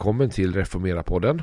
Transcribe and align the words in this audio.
Välkommen 0.00 0.30
till 0.30 0.54
Reformera-podden. 0.54 1.42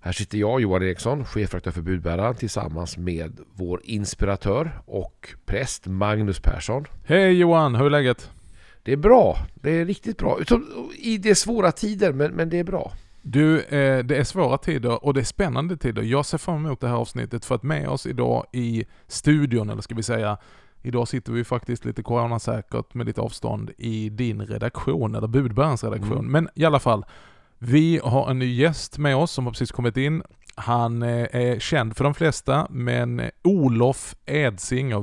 Här 0.00 0.12
sitter 0.12 0.38
jag, 0.38 0.60
Johan 0.60 0.82
Eriksson, 0.82 1.24
chefredaktör 1.24 1.70
för 1.70 1.80
Budbäraren 1.80 2.34
tillsammans 2.34 2.96
med 2.96 3.40
vår 3.54 3.80
inspiratör 3.84 4.80
och 4.86 5.34
präst 5.46 5.86
Magnus 5.86 6.40
Persson. 6.40 6.84
Hej 7.04 7.32
Johan, 7.32 7.74
hur 7.74 7.86
är 7.86 7.90
läget? 7.90 8.30
Det 8.82 8.92
är 8.92 8.96
bra, 8.96 9.38
det 9.54 9.70
är 9.70 9.84
riktigt 9.84 10.18
bra. 10.18 10.38
I 10.98 11.18
det 11.18 11.34
svåra 11.34 11.72
tider, 11.72 12.12
men, 12.12 12.32
men 12.32 12.50
det 12.50 12.58
är 12.58 12.64
bra. 12.64 12.92
Du, 13.22 13.60
eh, 13.60 14.04
det 14.04 14.16
är 14.16 14.24
svåra 14.24 14.58
tider 14.58 15.04
och 15.04 15.14
det 15.14 15.20
är 15.20 15.24
spännande 15.24 15.76
tider. 15.76 16.02
Jag 16.02 16.26
ser 16.26 16.38
fram 16.38 16.66
emot 16.66 16.80
det 16.80 16.88
här 16.88 16.96
avsnittet 16.96 17.44
för 17.44 17.54
att 17.54 17.62
med 17.62 17.88
oss 17.88 18.06
idag 18.06 18.46
i 18.52 18.84
studion, 19.06 19.70
eller 19.70 19.82
ska 19.82 19.94
vi 19.94 20.02
säga, 20.02 20.38
Idag 20.82 21.08
sitter 21.08 21.32
vi 21.32 21.44
faktiskt 21.44 21.84
lite 21.84 22.02
coronasäkert 22.02 22.94
med 22.94 23.06
lite 23.06 23.20
avstånd 23.20 23.70
i 23.78 24.08
din 24.08 24.46
redaktion, 24.46 25.14
eller 25.14 25.28
budbärarens 25.28 25.84
redaktion. 25.84 26.18
Mm. 26.18 26.32
Men 26.32 26.48
i 26.54 26.64
alla 26.64 26.78
fall, 26.78 27.04
vi 27.58 28.00
har 28.04 28.30
en 28.30 28.38
ny 28.38 28.54
gäst 28.54 28.98
med 28.98 29.16
oss 29.16 29.30
som 29.30 29.44
har 29.44 29.52
precis 29.52 29.72
kommit 29.72 29.96
in. 29.96 30.22
Han 30.54 31.02
eh, 31.02 31.26
är 31.32 31.58
känd 31.58 31.96
för 31.96 32.04
de 32.04 32.14
flesta, 32.14 32.66
men 32.70 33.30
Olof 33.44 34.14
Edsinger, 34.26 34.98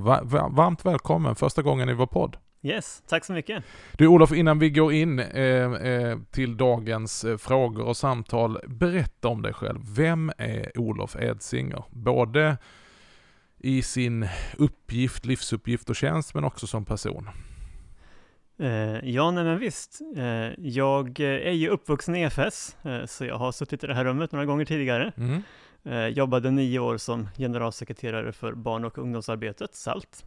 varmt 0.56 0.86
välkommen 0.86 1.36
första 1.36 1.62
gången 1.62 1.90
i 1.90 1.94
vår 1.94 2.08
podd. 2.08 2.38
Yes, 2.66 3.04
tack 3.08 3.26
så 3.26 3.34
mycket. 3.34 3.64
Du 3.98 4.08
Olof, 4.08 4.32
innan 4.32 4.60
vi 4.60 4.70
går 4.70 4.94
in 4.94 5.20
eh, 5.20 5.74
eh, 5.74 6.18
till 6.32 6.58
dagens 6.58 7.24
eh, 7.24 7.38
frågor 7.38 7.86
och 7.86 7.98
samtal, 7.98 8.60
berätta 8.68 9.28
om 9.28 9.42
dig 9.42 9.54
själv. 9.54 9.80
Vem 9.96 10.32
är 10.38 10.80
Olof 10.80 11.16
Edsinger? 11.16 11.84
Både 11.90 12.58
i 13.58 13.82
sin 13.82 14.28
uppgift, 14.58 15.26
livsuppgift 15.26 15.90
och 15.90 15.96
tjänst, 15.96 16.34
men 16.34 16.44
också 16.44 16.68
som 16.68 16.86
person. 16.86 17.30
Eh, 18.58 19.10
ja, 19.10 19.32
nej 19.32 19.44
men 19.44 19.60
visst. 19.60 20.02
Eh, 20.16 20.66
jag 20.66 21.20
är 21.20 21.52
ju 21.52 21.70
uppvuxen 21.70 22.16
i 22.16 22.22
EFS, 22.22 22.78
eh, 22.84 23.06
så 23.06 23.26
jag 23.26 23.38
har 23.38 23.52
suttit 23.52 23.84
i 23.84 23.88
det 23.88 23.94
här 23.94 24.06
rummet 24.06 24.32
några 24.32 24.46
gånger 24.46 24.66
tidigare. 24.66 25.12
Mm. 25.18 25.42
Jobbade 26.14 26.52
nio 26.52 26.80
år 26.80 26.98
som 26.98 27.30
generalsekreterare 27.38 28.32
för 28.32 28.54
barn 28.54 28.86
och 28.86 28.98
ungdomsarbetet, 28.98 29.76
SALT. 29.76 30.26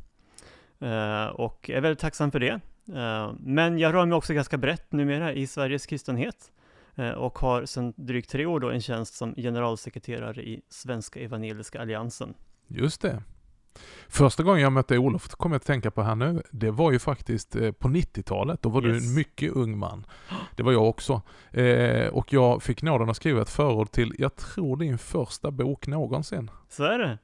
Och 1.33 1.71
är 1.71 1.81
väldigt 1.81 1.99
tacksam 1.99 2.31
för 2.31 2.41
det. 2.41 2.61
Men 3.41 3.79
jag 3.79 3.95
rör 3.95 4.07
mig 4.07 4.17
också 4.17 4.35
ganska 4.35 4.59
brett 4.59 4.93
numera 4.93 5.33
i 5.33 5.47
Sveriges 5.47 5.87
kristenhet 5.87 6.53
och 7.17 7.39
har 7.39 7.65
sedan 7.65 7.93
drygt 7.97 8.31
tre 8.31 8.47
år 8.47 8.61
då 8.61 8.71
en 8.71 8.81
tjänst 8.81 9.15
som 9.15 9.35
generalsekreterare 9.35 10.43
i 10.43 10.63
Svenska 10.69 11.21
Evangeliska 11.21 11.81
Alliansen. 11.81 12.35
Just 12.67 13.01
det. 13.01 13.23
Första 14.09 14.43
gången 14.43 14.63
jag 14.63 14.73
mötte 14.73 14.99
Olof, 14.99 15.29
kom 15.29 15.53
jag 15.53 15.57
att 15.57 15.67
tänka 15.67 15.91
på 15.91 16.03
här 16.03 16.15
nu, 16.15 16.43
det 16.51 16.71
var 16.71 16.93
ju 16.93 16.99
faktiskt 16.99 17.57
eh, 17.57 17.73
på 17.73 17.89
90-talet. 17.89 18.63
Då 18.63 18.69
var 18.69 18.87
yes. 18.87 19.03
du 19.03 19.09
en 19.09 19.15
mycket 19.15 19.53
ung 19.53 19.79
man. 19.79 20.07
Det 20.57 20.63
var 20.63 20.73
jag 20.73 20.89
också. 20.89 21.23
Eh, 21.51 22.07
och 22.07 22.33
jag 22.33 22.63
fick 22.63 22.83
nåden 22.83 23.11
att 23.11 23.17
skriva 23.17 23.43
ett 23.43 23.51
förord 23.51 23.91
till, 23.91 24.15
jag 24.19 24.37
tror 24.37 24.77
din 24.77 24.99
första 24.99 25.51
bok 25.51 25.87
någonsin. 25.87 26.51
Så 26.69 26.85
är 26.85 26.99
det. 26.99 27.19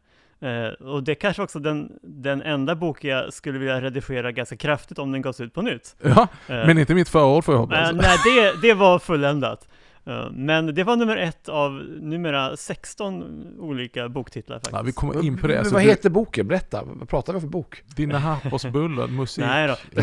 Eh, 0.45 0.89
och 0.89 1.03
det 1.03 1.15
kanske 1.15 1.43
också 1.43 1.59
den, 1.59 1.93
den 2.03 2.43
enda 2.43 2.75
bok 2.75 3.05
jag 3.05 3.33
skulle 3.33 3.59
vilja 3.59 3.81
redigera 3.81 4.33
ganska 4.33 4.57
kraftigt 4.57 4.99
om 4.99 5.13
den 5.13 5.23
gavs 5.23 5.41
ut 5.41 5.55
på 5.55 5.63
nytt. 5.63 5.97
Ja, 6.03 6.29
eh, 6.49 6.67
men 6.67 6.79
inte 6.79 6.95
mitt 6.95 7.09
förord 7.09 7.45
får 7.45 7.55
jag 7.55 7.61
hoppas. 7.61 7.93
Nej, 7.93 8.17
det, 8.25 8.69
det 8.69 8.75
var 8.75 8.99
fulländat. 8.99 9.69
Eh, 10.07 10.31
men 10.31 10.75
det 10.75 10.85
var 10.85 10.97
nummer 10.97 11.17
ett 11.17 11.49
av 11.49 11.73
numera 12.01 12.57
16 12.57 13.47
olika 13.59 14.09
boktitlar 14.09 14.57
faktiskt. 14.57 14.77
Ja, 14.77 14.83
vi 14.83 14.93
kommer 14.93 15.25
in 15.25 15.39
på 15.39 15.47
det. 15.47 15.59
Alltså, 15.59 15.75
vad 15.75 15.83
heter 15.83 16.11
boken? 16.11 16.49
Berätta, 16.49 16.83
vad 16.85 17.09
pratar 17.09 17.33
vi 17.33 17.41
för 17.41 17.49
bok? 17.49 17.83
Dina 17.97 18.19
Harpers 18.19 18.65
bullar, 18.65 19.07
musik. 19.19 19.45
Nej 19.45 19.69
då. 19.69 20.03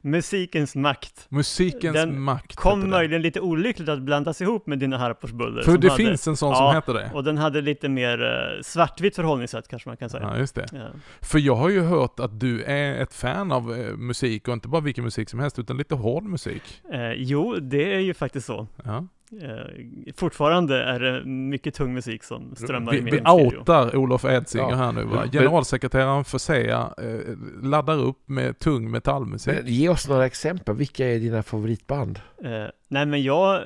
musikens 0.08 0.74
makt. 0.74 1.26
Musikens 1.28 1.94
Den 1.94 2.20
makt. 2.20 2.56
kom 2.56 2.90
möjligen 2.90 3.22
lite 3.22 3.40
olyckligt 3.40 3.88
att 3.88 4.02
blandas 4.02 4.40
ihop 4.40 4.66
med 4.66 4.78
Dina 4.78 4.98
Harpers 4.98 5.30
buller. 5.30 5.62
För 5.62 5.78
det 5.78 5.88
hade, 5.88 6.04
finns 6.04 6.28
en 6.28 6.36
sån 6.36 6.50
ja, 6.50 6.56
som 6.56 6.74
heter 6.74 6.94
det. 6.94 7.10
och 7.14 7.24
den 7.24 7.38
hade 7.38 7.60
lite 7.60 7.88
mer 7.88 8.22
uh, 8.22 8.62
svartvitt 8.62 9.16
förhållningssätt 9.16 9.68
kanske 9.68 9.88
man 9.88 9.96
kan 9.96 10.10
säga. 10.10 10.22
Ja, 10.22 10.38
just 10.38 10.54
det. 10.54 10.66
Ja. 10.72 10.86
För 11.20 11.38
jag 11.38 11.54
har 11.54 11.68
ju 11.68 11.80
hört 11.80 12.20
att 12.20 12.40
du 12.40 12.62
är 12.62 13.02
ett 13.02 13.14
fan 13.14 13.52
av 13.52 13.70
uh, 13.70 13.96
musik 13.96 14.48
och 14.48 14.54
inte 14.54 14.68
bara 14.68 14.80
vilken 14.80 15.04
musik 15.04 15.30
som 15.30 15.40
helst 15.40 15.58
utan 15.58 15.76
lite 15.76 15.94
hård 15.94 16.24
musik. 16.24 16.82
Uh, 16.94 17.12
jo, 17.12 17.54
det 17.54 17.94
är 17.94 18.00
ju 18.00 18.14
faktiskt 18.14 18.46
så. 18.46 18.66
Ja. 18.84 19.06
Eh, 19.42 20.12
fortfarande 20.16 20.82
är 20.82 21.00
det 21.00 21.24
mycket 21.24 21.74
tung 21.74 21.94
musik 21.94 22.24
som 22.24 22.56
strömmar 22.56 22.92
vi, 22.92 22.98
i 22.98 23.02
min 23.02 23.14
Vi 23.14 23.20
outar 23.20 23.96
Olof 23.96 24.24
Edsinger 24.24 24.70
ja. 24.70 24.76
här 24.76 24.92
nu 24.92 25.04
va? 25.04 25.24
Generalsekreteraren 25.32 26.24
för 26.24 26.38
SEA 26.38 26.94
eh, 26.98 27.36
laddar 27.62 27.98
upp 27.98 28.28
med 28.28 28.58
tung 28.58 28.90
metallmusik. 28.90 29.54
Men 29.54 29.66
ge 29.66 29.88
oss 29.88 30.08
några 30.08 30.26
exempel, 30.26 30.74
vilka 30.74 31.08
är 31.08 31.18
dina 31.18 31.42
favoritband? 31.42 32.20
Eh, 32.44 32.50
nej 32.94 33.06
men 33.06 33.22
jag, 33.22 33.64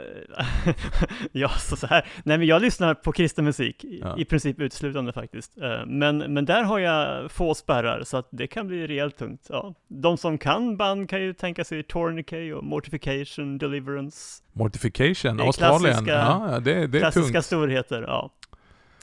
ja 1.32 1.48
så, 1.48 1.76
så 1.76 1.86
här. 1.86 2.06
nej 2.24 2.38
men 2.38 2.46
jag 2.46 2.62
lyssnar 2.62 2.94
på 2.94 3.12
kristen 3.12 3.44
musik, 3.44 3.84
ja. 4.00 4.18
i 4.18 4.24
princip 4.24 4.60
uteslutande 4.60 5.12
faktiskt. 5.12 5.58
Eh, 5.58 5.86
men, 5.86 6.18
men 6.18 6.44
där 6.44 6.62
har 6.62 6.78
jag 6.78 7.30
få 7.30 7.54
spärrar, 7.54 8.02
så 8.04 8.16
att 8.16 8.28
det 8.30 8.46
kan 8.46 8.66
bli 8.66 8.86
rejält 8.86 9.16
tungt. 9.16 9.46
Ja. 9.48 9.74
De 9.88 10.16
som 10.16 10.38
kan 10.38 10.76
band 10.76 11.10
kan 11.10 11.22
ju 11.22 11.34
tänka 11.34 11.64
sig 11.64 11.82
Tourniquet 11.82 12.54
och 12.54 12.64
Mortification, 12.64 13.58
Deliverance. 13.58 14.42
Mortification, 14.52 15.40
Australien, 15.40 16.06
ja 16.06 16.60
det, 16.60 16.86
det 16.86 16.98
är 16.98 17.00
klassiska 17.00 17.32
tungt. 17.32 17.44
storheter, 17.44 18.02
ja. 18.02 18.30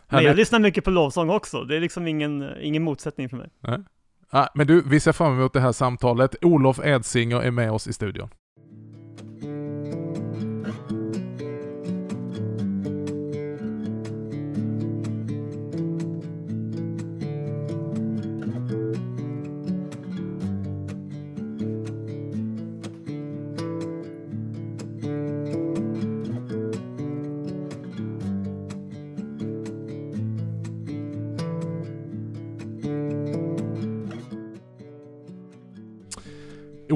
Men 0.10 0.24
jag 0.24 0.36
lyssnar 0.36 0.60
mycket 0.60 0.84
på 0.84 0.92
lovsång 0.92 1.30
också, 1.30 1.64
det 1.64 1.76
är 1.76 1.80
liksom 1.80 2.08
ingen, 2.08 2.50
ingen 2.62 2.84
motsättning 2.84 3.30
för 3.30 3.38
mig. 3.38 3.50
Nej. 3.60 3.80
Ah, 4.30 4.48
men 4.54 4.68
du, 4.68 4.84
vi 4.86 5.00
ser 5.00 5.12
fram 5.12 5.34
emot 5.34 5.54
det 5.54 5.60
här 5.60 5.72
samtalet. 5.72 6.36
Olof 6.42 6.80
Edsinger 6.84 7.42
är 7.42 7.52
med 7.52 7.72
oss 7.72 7.88
i 7.88 7.94
studion. 7.94 8.30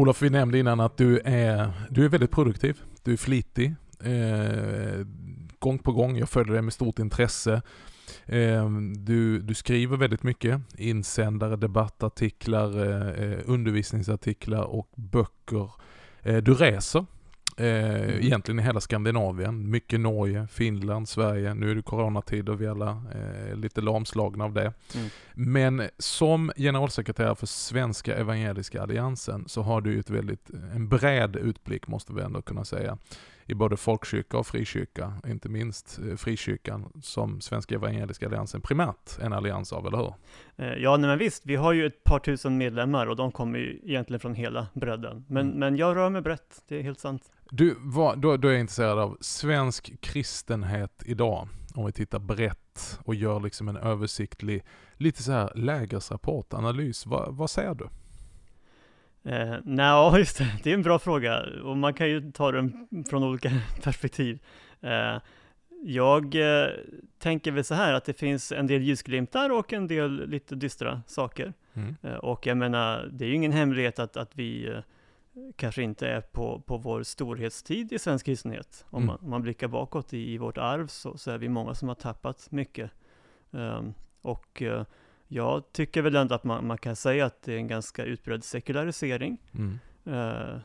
Olof, 0.09 0.21
vi 0.21 0.29
nämnde 0.29 0.59
innan 0.59 0.79
att 0.79 0.97
du 0.97 1.19
är, 1.25 1.71
du 1.89 2.05
är 2.05 2.09
väldigt 2.09 2.31
produktiv. 2.31 2.81
Du 3.03 3.13
är 3.13 3.17
flitig. 3.17 3.75
Eh, 4.03 5.05
gång 5.59 5.79
på 5.79 5.91
gång, 5.91 6.17
jag 6.17 6.29
följer 6.29 6.53
dig 6.53 6.61
med 6.61 6.73
stort 6.73 6.99
intresse. 6.99 7.61
Eh, 8.25 8.69
du, 8.97 9.39
du 9.39 9.53
skriver 9.53 9.97
väldigt 9.97 10.23
mycket. 10.23 10.61
Insändare, 10.77 11.55
debattartiklar, 11.55 12.87
eh, 12.87 13.23
eh 13.23 13.39
undervisningsartiklar 13.45 14.63
och 14.63 14.91
böcker. 14.95 15.71
Eh, 16.21 16.37
du 16.37 16.53
reser 16.53 17.05
Eh, 17.57 17.65
mm. 17.65 18.09
Egentligen 18.09 18.59
i 18.59 18.63
hela 18.63 18.81
Skandinavien. 18.81 19.69
Mycket 19.69 19.99
Norge, 19.99 20.47
Finland, 20.51 21.09
Sverige. 21.09 21.53
Nu 21.53 21.71
är 21.71 21.75
det 21.75 21.81
coronatid 21.81 22.49
och 22.49 22.61
vi 22.61 22.67
alla 22.67 23.03
är 23.11 23.55
lite 23.55 23.81
lamslagna 23.81 24.43
av 24.43 24.53
det. 24.53 24.73
Mm. 24.95 25.09
Men 25.33 25.89
som 25.97 26.51
generalsekreterare 26.57 27.35
för 27.35 27.47
Svenska 27.47 28.15
Evangeliska 28.15 28.81
Alliansen 28.81 29.43
så 29.47 29.61
har 29.61 29.81
du 29.81 29.99
ett 29.99 30.09
väldigt, 30.09 30.49
en 30.75 30.89
bred 30.89 31.35
utblick 31.35 31.87
måste 31.87 32.13
vi 32.13 32.21
ändå 32.21 32.41
kunna 32.41 32.65
säga 32.65 32.97
i 33.49 33.55
både 33.55 33.77
folkkyrka 33.77 34.37
och 34.37 34.47
frikyrka, 34.47 35.13
inte 35.27 35.49
minst 35.49 35.99
eh, 35.99 36.15
frikyrkan 36.15 36.91
som 37.01 37.41
Svenska 37.41 37.75
Evangeliska 37.75 38.25
Alliansen 38.25 38.61
primärt 38.61 39.19
en 39.21 39.33
allians 39.33 39.73
av, 39.73 39.87
eller 39.87 39.97
hur? 39.97 40.13
Eh, 40.57 40.73
ja, 40.73 40.97
nej, 40.97 41.09
men 41.09 41.19
visst, 41.19 41.45
vi 41.45 41.55
har 41.55 41.73
ju 41.73 41.85
ett 41.85 42.03
par 42.03 42.19
tusen 42.19 42.57
medlemmar 42.57 43.07
och 43.07 43.15
de 43.15 43.31
kommer 43.31 43.59
ju 43.59 43.79
egentligen 43.83 44.19
från 44.19 44.35
hela 44.35 44.67
bredden. 44.73 45.25
Men, 45.27 45.47
mm. 45.47 45.59
men 45.59 45.77
jag 45.77 45.95
rör 45.95 46.09
mig 46.09 46.21
brett, 46.21 46.63
det 46.67 46.79
är 46.79 46.83
helt 46.83 46.99
sant. 46.99 47.31
Du, 47.51 47.75
vad, 47.79 48.19
då, 48.19 48.37
då 48.37 48.47
är 48.47 48.51
jag 48.51 48.59
intresserad 48.59 48.99
av 48.99 49.17
svensk 49.21 50.01
kristenhet 50.01 51.03
idag, 51.05 51.47
om 51.75 51.85
vi 51.85 51.91
tittar 51.91 52.19
brett 52.19 52.99
och 53.05 53.15
gör 53.15 53.39
liksom 53.39 53.67
en 53.67 53.77
översiktlig, 53.77 54.63
lite 54.97 55.23
så 55.23 55.31
här 55.31 55.51
lägesrapport, 55.55 56.53
analys. 56.53 57.05
Va, 57.05 57.27
vad 57.29 57.49
säger 57.49 57.75
du? 57.75 57.89
Eh, 59.31 59.57
Nej, 59.63 60.17
just 60.19 60.37
det, 60.37 60.59
det 60.63 60.69
är 60.69 60.73
en 60.73 60.83
bra 60.83 60.99
fråga 60.99 61.43
och 61.63 61.77
man 61.77 61.93
kan 61.93 62.09
ju 62.09 62.31
ta 62.31 62.51
den 62.51 62.87
från 63.09 63.23
olika 63.23 63.51
perspektiv. 63.83 64.39
Eh, 64.81 65.17
jag 65.83 66.35
eh, 66.35 66.67
tänker 67.19 67.51
väl 67.51 67.63
så 67.63 67.73
här 67.73 67.93
att 67.93 68.05
det 68.05 68.13
finns 68.13 68.51
en 68.51 68.67
del 68.67 68.81
ljusglimtar 68.81 69.49
och 69.49 69.73
en 69.73 69.87
del 69.87 70.29
lite 70.29 70.55
dystra 70.55 71.01
saker. 71.07 71.53
Mm. 71.73 71.95
Eh, 72.03 72.13
och 72.13 72.47
jag 72.47 72.57
menar, 72.57 73.09
det 73.11 73.25
är 73.25 73.29
ju 73.29 73.35
ingen 73.35 73.51
hemlighet 73.51 73.99
att, 73.99 74.17
att 74.17 74.35
vi 74.35 74.67
eh, 74.67 74.79
kanske 75.55 75.83
inte 75.83 76.07
är 76.07 76.21
på, 76.21 76.61
på 76.61 76.77
vår 76.77 77.03
storhetstid 77.03 77.93
i 77.93 77.99
svensk 77.99 78.25
kristenhet. 78.25 78.85
Om, 78.89 79.03
mm. 79.03 79.07
man, 79.07 79.17
om 79.23 79.29
man 79.29 79.41
blickar 79.41 79.67
bakåt 79.67 80.13
i, 80.13 80.33
i 80.33 80.37
vårt 80.37 80.57
arv 80.57 80.87
så, 80.87 81.17
så, 81.17 81.31
är 81.31 81.37
vi 81.37 81.49
många 81.49 81.75
som 81.75 81.87
har 81.87 81.95
tappat 81.95 82.51
mycket. 82.51 82.91
Um, 83.51 83.93
och 84.21 84.61
uh, 84.61 84.83
jag 85.27 85.71
tycker 85.71 86.01
väl 86.01 86.15
ändå 86.15 86.35
att 86.35 86.43
man, 86.43 86.67
man, 86.67 86.77
kan 86.77 86.95
säga 86.95 87.25
att 87.25 87.41
det 87.41 87.53
är 87.53 87.57
en 87.57 87.67
ganska 87.67 88.03
utbredd 88.03 88.43
sekularisering. 88.43 89.37
Mm. 89.53 89.79
Uh, 90.07 90.59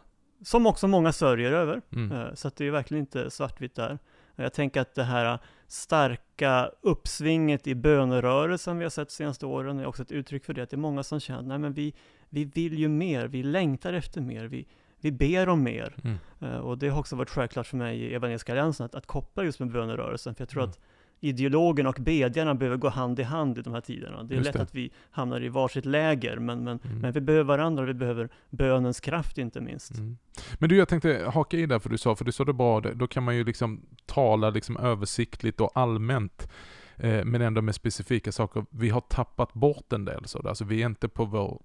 som 0.44 0.66
också 0.66 0.88
många 0.88 1.12
sörjer 1.12 1.52
över. 1.52 1.82
Mm. 1.92 2.12
Eh, 2.12 2.34
Så 2.34 2.50
det 2.56 2.66
är 2.66 2.70
verkligen 2.70 3.00
inte 3.00 3.30
svartvitt 3.30 3.74
där. 3.74 3.98
Jag 4.36 4.52
tänker 4.52 4.80
att 4.80 4.94
det 4.94 5.02
här 5.02 5.38
starka 5.66 6.70
uppsvinget 6.80 7.66
i 7.66 7.74
bönerörelsen 7.74 8.78
vi 8.78 8.84
har 8.84 8.90
sett 8.90 9.08
de 9.08 9.14
senaste 9.14 9.46
åren 9.46 9.78
är 9.78 9.86
också 9.86 10.02
ett 10.02 10.12
uttryck 10.12 10.44
för 10.44 10.54
det, 10.54 10.62
att 10.62 10.70
det 10.70 10.76
är 10.76 10.78
många 10.78 11.02
som 11.02 11.20
känner 11.20 11.40
att 11.40 11.46
nej 11.46 11.58
men 11.58 11.72
vi, 11.72 11.94
vi 12.34 12.44
vill 12.44 12.78
ju 12.78 12.88
mer, 12.88 13.26
vi 13.28 13.42
längtar 13.42 13.92
efter 13.92 14.20
mer, 14.20 14.44
vi, 14.44 14.66
vi 15.00 15.12
ber 15.12 15.48
om 15.48 15.62
mer. 15.62 15.94
Mm. 16.04 16.16
Eh, 16.40 16.58
Och 16.58 16.78
det 16.78 16.88
har 16.88 17.00
också 17.00 17.16
varit 17.16 17.30
självklart 17.30 17.66
för 17.66 17.76
mig 17.76 17.98
i 18.00 18.14
Evangeliska 18.14 18.52
Alliansen 18.52 18.86
att, 18.86 18.94
att 18.94 19.06
koppla 19.06 19.44
just 19.44 19.60
med 19.60 19.70
bönerörelsen, 19.72 20.34
för 20.34 20.42
jag 20.42 20.48
tror 20.48 20.62
Mm. 20.62 20.70
att 20.70 20.80
ideologerna 21.20 21.88
och 21.88 21.96
bedjarna 22.00 22.54
behöver 22.54 22.76
gå 22.76 22.88
hand 22.88 23.20
i 23.20 23.22
hand 23.22 23.58
i 23.58 23.62
de 23.62 23.72
här 23.72 23.80
tiderna. 23.80 24.22
Det 24.22 24.34
är 24.34 24.36
Just 24.36 24.44
lätt 24.46 24.54
det. 24.56 24.62
att 24.62 24.74
vi 24.74 24.90
hamnar 25.10 25.42
i 25.42 25.48
varsitt 25.48 25.84
läger, 25.84 26.36
men, 26.36 26.64
men, 26.64 26.78
Mm. 26.84 26.98
men 26.98 27.12
vi 27.12 27.20
behöver 27.20 27.44
varandra, 27.44 27.84
vi 27.84 27.94
behöver 27.94 28.28
bönens 28.50 29.00
kraft 29.00 29.38
inte 29.38 29.60
minst. 29.60 29.90
Mm. 29.98 30.16
Men 30.58 30.68
du, 30.68 30.76
jag 30.76 30.88
tänkte 30.88 31.30
haka 31.34 31.56
i 31.56 31.66
där 31.66 31.78
för 31.78 31.90
du 31.90 31.98
sa, 31.98 32.16
för 32.16 32.24
du 32.24 32.32
sa 32.32 32.44
det 32.44 32.52
bra, 32.52 32.80
då 32.80 33.06
kan 33.06 33.22
man 33.22 33.36
ju 33.36 33.44
liksom 33.44 33.80
tala 34.06 34.50
liksom 34.50 34.76
översiktligt 34.76 35.60
och 35.60 35.70
allmänt, 35.74 36.48
eh, 36.96 37.24
men 37.24 37.40
ändå 37.42 37.62
med 37.62 37.74
specifika 37.74 38.32
saker. 38.32 38.66
Vi 38.70 38.88
har 38.90 39.00
tappat 39.00 39.52
bort 39.54 39.92
en 39.92 40.04
del 40.04 40.24
så 40.24 40.48
alltså 40.48 40.64
vi 40.64 40.82
är 40.82 40.86
inte 40.86 41.08
på 41.08 41.24
vår 41.24 41.62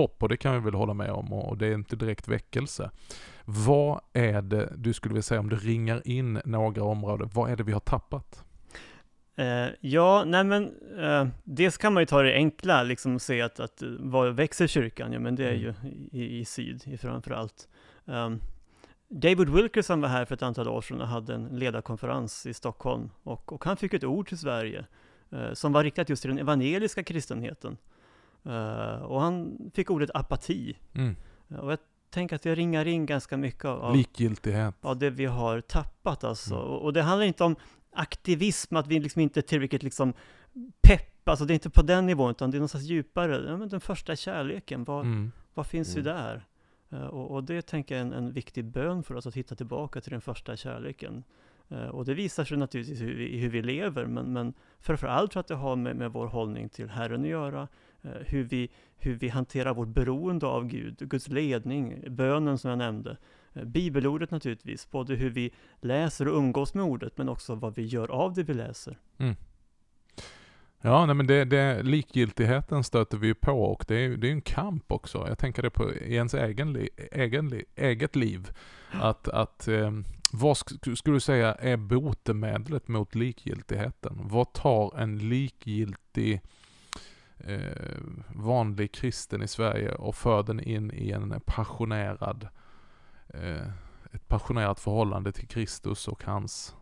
topp 0.00 0.22
och 0.22 0.28
det 0.28 0.36
kan 0.36 0.54
vi 0.54 0.60
väl 0.60 0.74
hålla 0.74 0.94
med 0.94 1.10
om 1.10 1.32
och 1.32 1.58
det 1.58 1.66
är 1.66 1.74
inte 1.74 1.96
direkt 1.96 2.28
väckelse. 2.28 2.90
Vad 3.44 4.00
är 4.12 4.42
det 4.42 4.72
du 4.76 4.92
skulle 4.92 5.12
vilja 5.12 5.22
säga 5.22 5.40
om 5.40 5.48
du 5.48 5.56
ringar 5.56 6.02
in 6.04 6.40
några 6.44 6.82
områden, 6.84 7.30
vad 7.34 7.50
är 7.50 7.56
det 7.56 7.62
vi 7.64 7.72
har 7.72 7.80
tappat? 7.80 8.44
Eh, 9.36 9.66
ja, 9.80 10.24
nej 10.26 10.44
men 10.44 10.62
eh, 10.98 11.26
dels 11.44 11.76
kan 11.76 11.92
man 11.94 12.02
ju 12.02 12.06
ta 12.06 12.22
det 12.22 12.34
enkla, 12.34 12.82
liksom 12.82 13.18
se 13.18 13.40
att, 13.42 13.60
att 13.60 13.82
vad 13.98 14.34
växer 14.34 14.66
kyrkan? 14.66 15.12
Ja, 15.12 15.18
men 15.18 15.34
det 15.36 15.44
är 15.44 15.54
Mm. 15.54 15.60
ju 15.62 15.74
i, 16.20 16.38
i 16.40 16.44
syd 16.44 17.00
framför 17.00 17.30
allt. 17.30 17.68
Um, 18.04 18.40
David 19.08 19.48
Wilkerson 19.48 20.00
var 20.00 20.08
här 20.08 20.24
för 20.24 20.34
ett 20.34 20.42
antal 20.42 20.68
år 20.68 20.80
sedan 20.80 21.00
och 21.00 21.08
hade 21.08 21.34
en 21.34 21.44
ledarkonferens 21.58 22.46
i 22.46 22.54
Stockholm 22.54 23.10
och, 23.22 23.52
och 23.52 23.64
han 23.64 23.76
fick 23.76 23.94
ett 23.94 24.04
ord 24.04 24.28
till 24.28 24.38
Sverige 24.38 24.84
eh, 25.32 25.52
som 25.52 25.72
var 25.72 25.84
riktat 25.84 26.08
just 26.08 26.22
till 26.22 26.30
den 26.30 26.38
evangeliska 26.38 27.02
kristenheten. 27.02 27.76
Eh, 28.44 29.02
och 29.02 29.20
han 29.20 29.58
fick 29.74 29.90
ordet 29.90 30.10
apati. 30.14 30.76
Mm. 30.94 31.16
Eh, 31.48 31.56
och 31.56 31.72
jag 31.72 31.78
tänker 32.10 32.36
att 32.36 32.42
det 32.42 32.54
ringar 32.54 32.86
in 32.86 33.06
ganska 33.06 33.36
mycket 33.36 33.64
av, 33.64 33.96
Likgiltighet. 33.96 34.74
av 34.80 34.98
det 34.98 35.10
vi 35.10 35.26
har 35.26 35.60
tappat 35.60 36.24
alltså. 36.24 36.54
Mm. 36.54 36.66
Och, 36.66 36.82
och 36.84 36.92
det 36.92 37.02
handlar 37.02 37.26
inte 37.26 37.44
om 37.44 37.56
aktivism, 37.92 38.76
att 38.76 38.86
vi 38.86 39.00
liksom 39.00 39.22
inte 39.22 39.40
är 39.40 39.42
tillräckligt 39.42 39.82
liksom 39.82 40.12
pepp, 40.82 41.28
alltså 41.28 41.44
det 41.44 41.52
är 41.52 41.54
inte 41.54 41.70
på 41.70 41.82
den 41.82 42.06
nivån, 42.06 42.30
utan 42.30 42.50
det 42.50 42.56
är 42.56 42.58
någonstans 42.58 42.84
djupare. 42.84 43.44
Ja, 43.50 43.56
men 43.56 43.68
den 43.68 43.80
första 43.80 44.16
kärleken, 44.16 44.84
vad, 44.84 45.04
Mm. 45.06 45.32
vad 45.54 45.66
finns 45.66 45.96
ju 45.96 46.00
Mm. 46.00 46.14
där? 46.16 46.46
Eh, 46.90 47.06
och, 47.06 47.30
och 47.30 47.44
det 47.44 47.62
tänker 47.62 47.94
jag 47.94 48.02
är 48.02 48.06
en, 48.06 48.12
en 48.12 48.32
viktig 48.32 48.64
bön 48.64 49.02
för 49.02 49.14
oss, 49.14 49.26
att 49.26 49.34
hitta 49.36 49.54
tillbaka 49.54 50.00
till 50.00 50.10
den 50.12 50.20
första 50.20 50.56
kärleken. 50.56 51.24
Eh, 51.68 51.86
och 51.86 52.04
det 52.04 52.14
visar 52.14 52.44
sig 52.44 52.58
naturligtvis 52.58 53.00
i 53.00 53.04
hur 53.04 53.14
vi, 53.16 53.38
hur 53.38 53.48
vi 53.50 53.62
lever, 53.62 54.06
men, 54.06 54.32
men 54.32 54.54
framför 54.80 55.06
allt 55.06 55.30
tror 55.30 55.38
jag 55.38 55.42
att 55.42 55.48
det 55.48 55.54
har 55.54 55.76
med, 55.76 55.96
med 55.96 56.12
vår 56.12 56.26
hållning 56.26 56.68
till 56.68 56.88
Herren 56.88 57.20
att 57.20 57.28
göra, 57.28 57.68
Eh, 58.02 58.10
hur, 58.26 58.44
vi, 58.44 58.70
hur 58.96 59.14
vi 59.14 59.28
hanterar 59.28 59.74
vårt 59.74 59.88
beroende 59.88 60.46
av 60.46 60.66
Gud, 60.66 60.96
Guds 60.98 61.28
ledning, 61.28 62.04
bönen 62.08 62.58
som 62.58 62.70
jag 62.70 62.78
nämnde, 62.78 63.16
eh, 63.52 63.64
bibelordet 63.64 64.30
naturligtvis, 64.30 64.90
både 64.90 65.14
hur 65.14 65.30
vi 65.30 65.52
läser 65.80 66.28
och 66.28 66.36
umgås 66.38 66.74
med 66.74 66.84
ordet, 66.84 67.18
men 67.18 67.28
också 67.28 67.54
vad 67.54 67.74
vi 67.74 67.84
gör 67.84 68.10
av 68.10 68.34
det 68.34 68.42
vi 68.42 68.54
läser. 68.54 68.98
Mm. 69.18 69.34
Ja, 70.82 71.06
nej 71.06 71.14
men 71.14 71.26
det, 71.26 71.44
det, 71.44 71.82
likgiltigheten 71.82 72.84
stöter 72.84 73.18
vi 73.18 73.26
ju 73.26 73.34
på 73.34 73.52
och 73.52 73.84
det 73.88 73.94
är 73.94 74.00
ju 74.00 74.16
det 74.16 74.28
är 74.28 74.32
en 74.32 74.42
kamp 74.42 74.92
också. 74.92 75.24
Jag 75.28 75.38
tänker 75.38 75.62
det 75.62 75.70
på 75.70 75.92
i 75.94 76.14
ens 76.14 76.34
egen, 76.34 76.72
li, 76.72 76.88
egen, 77.12 77.48
li, 77.48 77.64
eget 77.76 78.16
liv. 78.16 78.50
Att, 78.92 79.28
att 79.28 79.68
eh, 79.68 79.90
vad 80.32 80.54
sk- 80.54 80.94
skulle 80.94 81.16
du 81.16 81.20
säga 81.20 81.54
är 81.54 81.76
botemedlet 81.76 82.88
mot 82.88 83.14
likgiltigheten? 83.14 84.20
Vad 84.22 84.52
tar 84.52 84.98
en 84.98 85.28
likgiltig 85.28 86.40
eh, 87.44 87.98
vanlig 88.34 88.92
kristen 88.92 89.42
i 89.42 89.48
Sverige 89.48 89.94
och 89.94 90.16
för 90.16 90.42
den 90.42 90.60
in 90.60 90.90
i 90.94 91.10
en 91.10 91.40
passionerad 91.46 92.48
eh, 93.28 93.66
ett 94.12 94.28
passionerat 94.28 94.80
förhållande 94.80 95.32
till 95.32 95.48
Kristus 95.48 96.08
och 96.08 96.24
hans, 96.24 96.76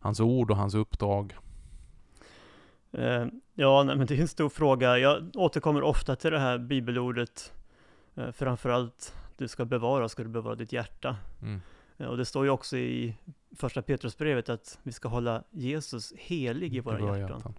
hans 0.00 0.20
ord 0.20 0.50
och 0.50 0.56
hans 0.56 0.74
uppdrag? 0.74 1.36
Eh, 2.92 3.26
ja, 3.54 3.82
nej, 3.82 3.96
men 3.96 4.06
det 4.06 4.16
är 4.16 4.20
en 4.20 4.28
stor 4.28 4.48
fråga. 4.48 4.98
Jag 4.98 5.30
återkommer 5.34 5.82
ofta 5.82 6.16
till 6.16 6.30
det 6.30 6.38
här 6.38 6.58
bibelordet, 6.58 7.52
eh, 8.14 8.30
framförallt 8.30 9.14
du 9.36 9.48
ska 9.48 9.64
bevara, 9.64 10.08
ska 10.08 10.22
du 10.22 10.28
bevara 10.28 10.54
ditt 10.54 10.72
hjärta. 10.72 11.16
Mm. 11.42 11.60
Eh, 11.98 12.06
Och 12.06 12.16
det 12.16 12.24
står 12.24 12.44
ju 12.44 12.50
också 12.50 12.76
i 12.76 13.16
första 13.56 13.82
Petrusbrevet 13.82 14.48
att 14.48 14.78
vi 14.82 14.92
ska 14.92 15.08
hålla 15.08 15.44
Jesus 15.50 16.12
helig 16.16 16.76
i 16.76 16.80
våra 16.80 17.18
hjärtan. 17.18 17.54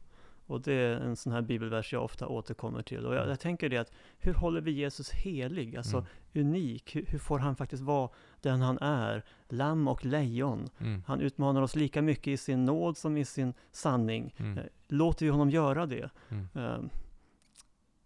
Och 0.51 0.62
det 0.62 0.74
är 0.74 0.95
en 0.95 1.15
sån 1.15 1.33
här 1.33 1.42
bibelvers 1.42 1.94
jag 1.94 2.03
ofta 2.03 2.27
återkommer 2.27 2.81
till. 2.81 3.06
Och 3.06 3.15
jag, 3.15 3.30
jag 3.30 3.39
tänker 3.39 3.69
det 3.69 3.77
att, 3.77 3.92
hur 4.18 4.33
håller 4.33 4.62
vi 4.62 4.71
Jesus 4.71 5.09
helig? 5.12 5.75
Alltså 5.77 6.06
Mm. 6.33 6.48
unik, 6.48 6.95
hur, 6.95 7.06
hur 7.07 7.19
får 7.19 7.39
han 7.39 7.56
faktiskt 7.56 7.83
vara 7.83 8.09
den 8.42 8.62
han 8.62 8.77
är? 8.81 9.24
Lamm 9.50 9.88
och 9.88 10.06
lejon. 10.06 10.69
Mm. 10.80 11.03
Han 11.07 11.21
utmanar 11.21 11.62
oss 11.62 11.75
lika 11.75 12.01
mycket 12.01 12.27
i 12.27 12.38
sin 12.38 12.65
nåd 12.65 12.98
som 12.98 13.18
i 13.18 13.25
sin 13.25 13.53
sanning. 13.71 14.33
Mm. 14.38 14.57
Eh, 14.57 14.63
Låter 14.88 15.25
vi 15.25 15.31
honom 15.31 15.50
göra 15.50 15.86
det? 15.86 16.09
Mm. 16.30 16.48
Eh, 16.56 16.80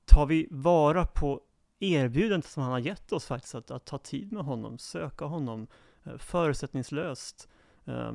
tar 0.05 0.25
vi 0.25 0.47
vara 0.51 1.05
på 1.05 1.41
erbjudandet 1.79 2.49
som 2.49 2.63
han 2.63 2.71
har 2.71 2.79
gett 2.79 3.11
oss 3.11 3.25
faktiskt, 3.25 3.55
att, 3.55 3.71
att 3.71 3.85
ta 3.85 3.97
tid 3.97 4.31
med 4.31 4.43
honom, 4.43 4.77
söka 4.77 5.25
honom 5.25 5.67
eh, 6.03 6.17
förutsättningslöst, 6.17 7.49
eh, 7.85 8.11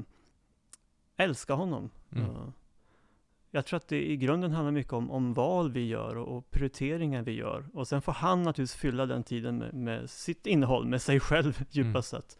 älska 1.16 1.54
honom. 1.54 1.90
Mm. 2.12 2.24
Eh, 2.24 2.48
jag 3.50 3.66
tror 3.66 3.76
att 3.76 3.88
det 3.88 4.10
i 4.10 4.16
grunden 4.16 4.52
handlar 4.52 4.72
mycket 4.72 4.92
om, 4.92 5.10
om 5.10 5.32
val 5.32 5.72
vi 5.72 5.86
gör 5.86 6.16
och, 6.16 6.36
och 6.36 6.50
prioriteringar 6.50 7.22
vi 7.22 7.32
gör. 7.32 7.64
Och 7.72 7.88
sen 7.88 8.02
får 8.02 8.12
han 8.12 8.42
naturligtvis 8.42 8.80
fylla 8.80 9.06
den 9.06 9.22
tiden 9.22 9.58
med, 9.58 9.74
med 9.74 10.10
sitt 10.10 10.46
innehåll, 10.46 10.86
med 10.86 11.02
sig 11.02 11.20
själv 11.20 11.62
djupast 11.70 12.08
sett. 12.08 12.38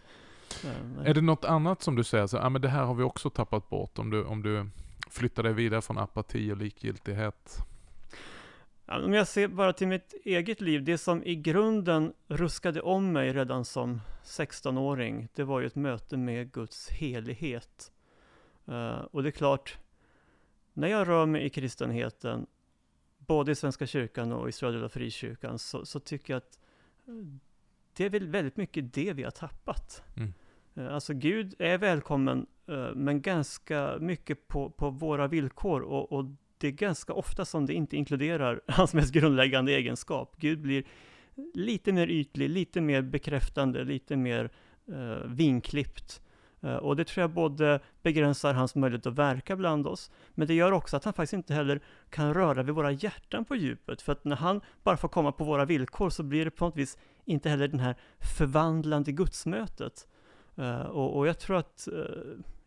Eh, 0.64 1.06
Är 1.06 1.14
det 1.14 1.20
något 1.20 1.44
annat 1.44 1.82
som 1.82 1.96
du 1.96 2.04
säger, 2.04 2.26
så, 2.26 2.38
ah, 2.38 2.48
men 2.48 2.62
det 2.62 2.68
här 2.68 2.84
har 2.84 2.94
vi 2.94 3.02
också 3.02 3.30
tappat 3.30 3.68
bort 3.68 3.98
om 3.98 4.10
du, 4.10 4.24
om 4.24 4.42
du 4.42 4.68
flyttar 5.10 5.42
dig 5.42 5.52
vidare 5.52 5.82
från 5.82 5.98
apati 5.98 6.52
och 6.52 6.56
likgiltighet? 6.56 7.56
Om 8.86 9.12
jag 9.14 9.28
ser 9.28 9.48
bara 9.48 9.72
till 9.72 9.88
mitt 9.88 10.14
eget 10.24 10.60
liv, 10.60 10.84
det 10.84 10.98
som 10.98 11.24
i 11.24 11.36
grunden 11.36 12.12
ruskade 12.28 12.80
om 12.80 13.12
mig 13.12 13.32
redan 13.32 13.64
som 13.64 14.00
16-åring, 14.24 15.28
det 15.34 15.44
var 15.44 15.60
ju 15.60 15.66
ett 15.66 15.74
möte 15.74 16.16
med 16.16 16.52
Guds 16.52 16.88
helighet. 16.90 17.92
Eh, 18.68 18.98
och 19.10 19.22
det 19.22 19.28
är 19.28 19.32
klart, 19.32 19.78
när 20.80 20.88
jag 20.88 21.08
rör 21.08 21.26
mig 21.26 21.44
i 21.44 21.50
kristenheten, 21.50 22.46
både 23.18 23.52
i 23.52 23.54
Svenska 23.54 23.86
kyrkan 23.86 24.32
och 24.32 24.48
i 24.48 24.52
Södra 24.52 24.88
Frikyrkan, 24.88 25.58
så, 25.58 25.86
så 25.86 26.00
tycker 26.00 26.32
jag 26.32 26.38
att 26.38 26.58
eh, 27.08 27.14
det 27.96 28.04
är 28.04 28.10
väl 28.10 28.28
väldigt 28.28 28.56
mycket 28.56 28.94
det 28.94 29.12
vi 29.12 29.22
har 29.22 29.30
tappat. 29.30 30.02
Mm. 30.16 30.32
Eh, 30.74 30.94
Alltså 30.94 31.14
Gud 31.14 31.54
är 31.58 31.78
välkommen, 31.78 32.46
eh, 32.66 32.94
men 32.94 33.22
ganska 33.22 33.96
mycket 34.00 34.48
på, 34.48 34.70
på 34.70 34.90
våra 34.90 35.28
villkor 35.28 35.80
och, 35.80 36.12
och 36.12 36.24
det 36.58 36.68
är 36.68 36.72
ganska 36.72 37.12
ofta 37.12 37.44
som 37.44 37.66
det 37.66 37.74
inte 37.74 37.96
inkluderar 37.96 38.60
hans 38.68 38.94
mest 38.94 39.12
grundläggande 39.12 39.72
egenskap. 39.72 40.36
Gud 40.38 40.60
blir 40.60 40.84
lite 41.54 41.92
mer 41.92 42.06
ytlig, 42.06 42.50
lite 42.50 42.80
mer 42.80 43.02
bekräftande, 43.02 43.84
lite 43.84 44.16
mer 44.16 44.50
eh, 44.88 45.26
vinklippt. 45.26 46.22
Eh, 46.62 46.76
och 46.76 46.96
det 46.96 47.04
tror 47.04 47.20
jag 47.22 47.30
både 47.30 47.80
begränsar 48.02 48.54
hans 48.54 48.74
möjlighet 48.74 49.06
att 49.06 49.14
verka 49.14 49.56
bland 49.56 49.86
oss, 49.86 50.10
men 50.34 50.48
det 50.48 50.54
gör 50.54 50.72
också 50.72 50.96
att 50.96 51.04
han 51.04 51.12
faktiskt 51.12 51.32
inte 51.32 51.54
heller 51.54 51.80
kan 52.10 52.34
röra 52.34 52.62
vid 52.62 52.74
våra 52.74 52.92
hjärtan 52.92 53.44
på 53.44 53.56
djupet. 53.56 54.02
För 54.02 54.12
att 54.12 54.24
när 54.24 54.36
han 54.36 54.60
bara 54.82 54.96
får 54.96 55.08
komma 55.08 55.32
på 55.32 55.44
våra 55.44 55.64
villkor 55.64 56.10
så 56.10 56.22
blir 56.22 56.44
det 56.44 56.50
på 56.50 56.64
något 56.64 56.76
vis 56.76 56.98
inte 57.24 57.48
heller 57.50 57.68
den 57.68 57.80
här 57.80 57.96
förvandlande 58.38 59.12
gudsmötet. 59.12 60.08
Eh, 60.56 60.80
och, 60.80 61.16
och 61.16 61.26
jag 61.26 61.38
tror 61.38 61.56
att, 61.56 61.88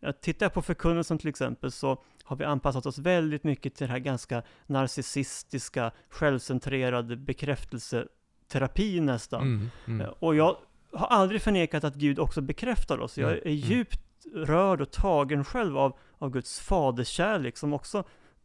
jag 0.00 0.20
tittar 0.20 0.48
på 0.48 0.62
förkunnelsen 0.62 1.18
till 1.18 1.28
exempel, 1.28 1.72
så 1.72 2.02
har 2.24 2.36
vi 2.36 2.44
anpassat 2.44 2.86
oss 2.86 2.98
väldigt 2.98 3.44
mycket 3.44 3.74
till 3.74 3.86
det 3.86 3.92
här 3.92 3.98
ganska 3.98 4.42
narcissistiska, 4.66 5.92
självcentrerade 6.08 7.16
bekräftelseterapi 7.16 9.00
nästan. 9.00 9.42
Mm. 9.42 9.70
Mm. 9.86 10.00
Eh, 10.00 10.12
Och 10.18 10.34
jag 10.34 10.56
har 10.94 11.06
aldrig 11.06 11.42
förnekat 11.42 11.84
att 11.84 11.94
Gud 11.94 12.18
också 12.18 12.40
bekräftar 12.40 12.98
oss. 12.98 13.18
Jag 13.18 13.30
Mm, 13.32 13.40
är 13.44 13.46
mm. 13.46 13.56
djupt 13.56 14.00
rörd 14.34 14.80
och 14.80 14.90
tagen 14.90 15.44
själv 15.44 15.78
av, 15.78 15.98
av 16.18 16.30
Guds 16.30 16.60
faderskärlek 16.60 17.56
som 17.56 17.72
också 17.72 18.04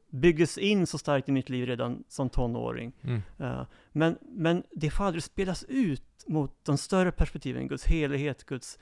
byggdes 0.10 0.58
in 0.58 0.88
så 0.88 0.98
starkt 0.98 1.30
i 1.30 1.32
mitt 1.32 1.50
liv 1.50 1.66
redan 1.66 2.04
som 2.08 2.30
tonåring. 2.30 2.94
Mm. 3.04 3.22
Eh, 3.40 3.66
Men, 3.92 4.18
men 4.22 4.64
det 4.72 4.90
får 4.90 5.04
aldrig 5.04 5.24
spelas 5.24 5.64
ut 5.64 6.04
mot 6.28 6.52
de 6.66 6.78
större 6.78 7.12
perspektiven, 7.12 7.68
Guds 7.68 7.86
helighet, 7.86 8.44
Guds 8.46 8.80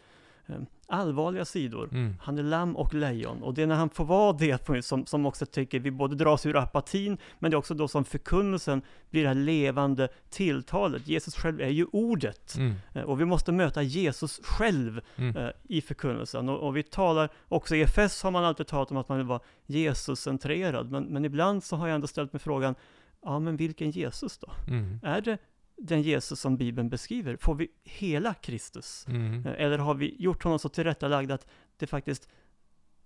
allvarliga 0.89 1.45
sidor. 1.45 1.89
Mm. 1.91 2.15
Han 2.21 2.37
är 2.37 2.43
lamm 2.43 2.75
och 2.75 2.93
lejon 2.93 3.43
och 3.43 3.53
det 3.53 3.61
är 3.63 3.67
när 3.67 3.75
han 3.75 3.89
får 3.89 4.05
vara 4.05 4.33
det 4.33 4.65
på- 4.65 4.81
som, 4.81 5.05
som 5.05 5.25
också 5.25 5.45
tycker 5.45 5.79
vi 5.79 5.91
både 5.91 6.15
dras 6.15 6.45
ur 6.45 6.55
apatin 6.57 7.17
men 7.39 7.51
det 7.51 7.55
är 7.55 7.59
också 7.59 7.73
då 7.73 7.87
som 7.87 8.05
förkunnelsen 8.05 8.81
blir 9.09 9.21
det 9.21 9.27
här 9.27 9.35
levande 9.35 10.07
tilltalet. 10.29 11.07
Jesus 11.07 11.35
själv 11.35 11.61
är 11.61 11.69
ju 11.69 11.85
ordet 11.91 12.55
Mm. 12.57 12.73
Eh, 12.93 13.01
och 13.03 13.21
vi 13.21 13.25
måste 13.25 13.51
möta 13.51 13.81
Jesus 13.81 14.39
själv 14.43 15.01
Mm. 15.15 15.37
eh, 15.37 15.49
i 15.63 15.81
förkunnelsen. 15.81 16.49
Och, 16.49 16.67
och 16.67 16.77
vi 16.77 16.83
talar, 16.83 17.29
också 17.47 17.75
i 17.75 17.81
EFS 17.81 18.23
har 18.23 18.31
man 18.31 18.43
alltid 18.45 18.67
talat 18.67 18.91
om 18.91 18.97
att 18.97 19.09
man 19.09 19.17
vill 19.17 19.27
vara 19.27 19.39
Jesus-centrerad, 19.65 20.91
men, 20.91 21.03
men 21.03 21.25
ibland 21.25 21.63
så 21.63 21.75
har 21.75 21.87
jag 21.87 21.95
ändå 21.95 22.07
ställt 22.07 22.33
mig 22.33 22.39
frågan, 22.39 22.75
ja 23.21 23.39
men 23.39 23.57
vilken 23.57 23.91
Jesus 23.91 24.37
då? 24.37 24.51
Mm. 24.67 24.99
Är 25.03 25.21
det 25.21 25.37
den 25.77 26.01
Jesus 26.01 26.39
som 26.39 26.57
Bibeln 26.57 26.89
beskriver? 26.89 27.37
Får 27.37 27.55
vi 27.55 27.67
hela 27.83 28.33
Kristus? 28.33 29.05
Mm. 29.07 29.45
Eh, 29.45 29.53
Eller 29.57 29.77
har 29.77 29.93
vi 29.93 30.15
gjort 30.19 30.43
honom 30.43 30.59
så 30.59 30.69
tillrättalagd 30.69 31.31
att 31.31 31.47
det 31.77 31.87
faktiskt 31.87 32.29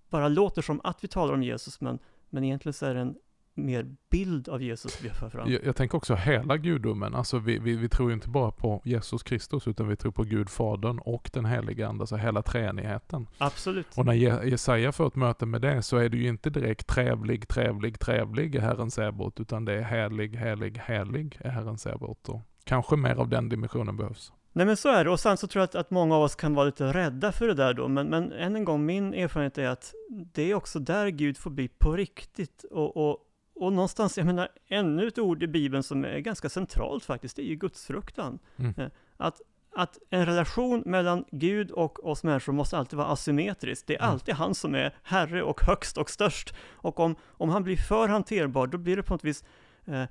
bara 0.08 0.28
låter 0.28 0.62
som 0.62 0.80
att 0.84 1.04
vi 1.04 1.08
talar 1.08 1.34
om 1.34 1.42
Jesus, 1.42 1.80
men, 1.80 1.98
men 2.30 2.44
egentligen 2.44 2.72
så 2.74 2.86
är 2.86 2.94
det 2.94 3.00
en 3.00 3.14
mer 3.54 3.86
bild 4.10 4.48
av 4.48 4.62
Jesus 4.62 5.04
vi 5.04 5.08
för 5.10 5.28
fram. 5.28 5.50
Jag, 5.50 5.64
jag 5.64 5.76
tänker 5.76 5.96
också 5.98 6.14
hela 6.14 6.56
gudomen. 6.56 7.14
Alltså 7.14 7.38
vi, 7.38 7.58
vi, 7.58 7.76
vi 7.76 7.88
tror 7.88 8.08
ju 8.10 8.14
inte 8.14 8.28
bara 8.28 8.50
på 8.50 8.82
Jesus 8.84 9.22
Kristus 9.22 9.68
utan 9.68 9.88
vi 9.88 9.96
tror 9.96 10.12
på 10.12 10.22
Gud 10.22 10.50
Fadern 10.50 10.98
och 10.98 11.30
den 11.32 11.44
heliga 11.44 11.88
Ande, 11.88 12.02
alltså 12.02 12.16
hela 12.16 12.42
treenigheten. 12.42 13.26
Absolut. 13.38 13.86
Och 13.96 14.06
när 14.06 14.12
Je- 14.14 14.44
Jesaja 14.44 14.92
får 14.92 15.06
ett 15.06 15.16
möte 15.16 15.46
med 15.46 15.60
det 15.60 15.82
så 15.82 15.96
är 15.96 16.08
det 16.08 16.16
ju 16.16 16.28
inte 16.28 16.50
direkt 16.50 16.86
trevlig, 16.86 17.48
trevlig, 17.48 17.98
trevlig 17.98 18.54
är 18.54 18.60
Herren 18.60 18.90
Säbot 18.90 19.40
utan 19.40 19.64
det 19.64 19.72
är 19.72 19.82
helig, 19.82 20.36
helig, 20.36 20.78
helig 20.84 21.38
är 21.40 21.50
Herren 21.50 21.78
Säbot. 21.78 22.28
Och 22.28 22.40
kanske 22.64 22.96
mer 22.96 23.14
av 23.14 23.28
den 23.28 23.48
dimensionen 23.48 23.96
behövs. 23.96 24.32
Nej 24.54 24.66
men 24.66 24.76
så 24.76 24.88
är 24.88 25.04
det, 25.04 25.10
och 25.10 25.20
sen 25.20 25.36
så 25.36 25.46
tror 25.46 25.60
jag 25.60 25.64
att, 25.64 25.74
att 25.74 25.90
många 25.90 26.16
av 26.16 26.22
oss 26.22 26.34
kan 26.34 26.54
vara 26.54 26.66
lite 26.66 26.92
rädda 26.92 27.32
för 27.32 27.46
det 27.48 27.54
där 27.54 27.74
då, 27.74 27.88
men, 27.88 28.06
men 28.06 28.32
än 28.32 28.56
en 28.56 28.64
gång, 28.64 28.86
min 28.86 29.14
erfarenhet 29.14 29.58
är 29.58 29.68
att 29.68 29.92
det 30.32 30.50
är 30.50 30.54
också 30.54 30.78
där 30.78 31.08
Gud 31.08 31.38
får 31.38 31.50
bli 31.50 31.68
på 31.68 31.92
riktigt. 31.96 32.64
Och, 32.70 32.96
och, 32.96 33.18
och 33.62 33.72
någonstans, 33.72 34.18
jag 34.18 34.26
menar, 34.26 34.48
ännu 34.68 35.06
ett 35.08 35.18
ord 35.18 35.42
i 35.42 35.46
Bibeln 35.46 35.82
som 35.82 36.04
är 36.04 36.18
ganska 36.18 36.48
centralt 36.48 37.04
faktiskt, 37.04 37.36
det 37.36 37.42
är 37.42 37.46
ju 37.46 37.56
gudsfruktan. 37.56 38.38
Mm. 38.56 38.74
Eh, 38.78 38.88
Att, 39.16 39.40
att 39.76 39.98
en 40.10 40.26
relation 40.26 40.82
mellan 40.86 41.24
Gud 41.30 41.70
och 41.70 42.06
oss 42.06 42.24
människor 42.24 42.52
måste 42.52 42.78
alltid 42.78 42.96
vara 42.96 43.08
asymmetrisk. 43.08 43.86
Det 43.86 43.94
är 43.94 43.98
Mm. 43.98 44.10
alltid 44.10 44.34
han 44.34 44.54
som 44.54 44.74
är 44.74 44.94
herre 45.02 45.42
och 45.42 45.60
högst 45.62 45.98
och 45.98 46.10
störst. 46.10 46.54
Och 46.72 47.00
om, 47.00 47.16
om 47.28 47.48
han 47.48 47.62
blir 47.62 47.76
för 47.76 48.08
hanterbar, 48.08 48.66
då 48.66 48.78
blir 48.78 48.96
det 48.96 49.02
på 49.02 49.14
något 49.14 49.24
vis 49.24 49.44
eh, 49.86 50.04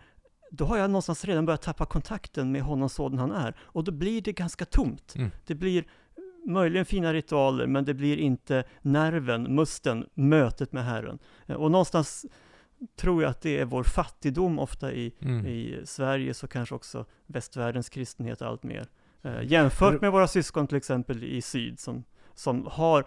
då 0.52 0.66
har 0.66 0.78
jag 0.78 0.90
någonstans 0.90 1.26
redan 1.26 1.46
börjat 1.46 1.62
tappa 1.62 1.86
kontakten 1.86 2.52
med 2.52 2.62
honom 2.62 2.90
sådan 2.90 3.20
han 3.20 3.32
är. 3.32 3.56
Och 3.62 3.84
då 3.84 3.92
blir 3.92 4.22
det 4.22 4.34
ganska 4.34 4.66
tomt. 4.66 5.14
Mm. 5.16 5.32
Det 5.46 5.56
blir 5.56 5.84
möjligen 6.48 6.86
fina 6.86 7.14
ritualer, 7.14 7.68
men 7.68 7.86
det 7.86 7.94
blir 7.94 8.18
inte 8.18 8.64
nerven, 8.82 9.44
musten, 9.56 10.06
mötet 10.14 10.72
med 10.74 10.86
Herren. 10.86 11.20
Eh, 11.48 11.56
Och 11.56 11.72
någonstans 11.72 12.26
tror 12.96 13.24
jag 13.24 13.30
att 13.30 13.42
det 13.42 13.60
är 13.60 13.66
vår 13.66 13.84
fattigdom 13.84 14.60
ofta 14.60 14.94
i, 14.94 15.14
Mm. 15.20 15.46
i 15.46 15.82
Sverige, 15.86 16.34
så 16.34 16.48
kanske 16.48 16.76
också 16.76 17.06
västvärldens 17.26 17.90
kristenhet 17.90 18.42
allt 18.42 18.64
mer. 18.64 18.88
Eh, 19.22 19.44
jämfört 19.44 20.02
med 20.02 20.12
våra 20.12 20.28
syskon 20.28 20.68
till 20.68 20.78
exempel 20.78 21.24
i 21.24 21.42
syd, 21.42 21.80
som, 21.80 22.04
som 22.34 22.68
har, 22.72 23.06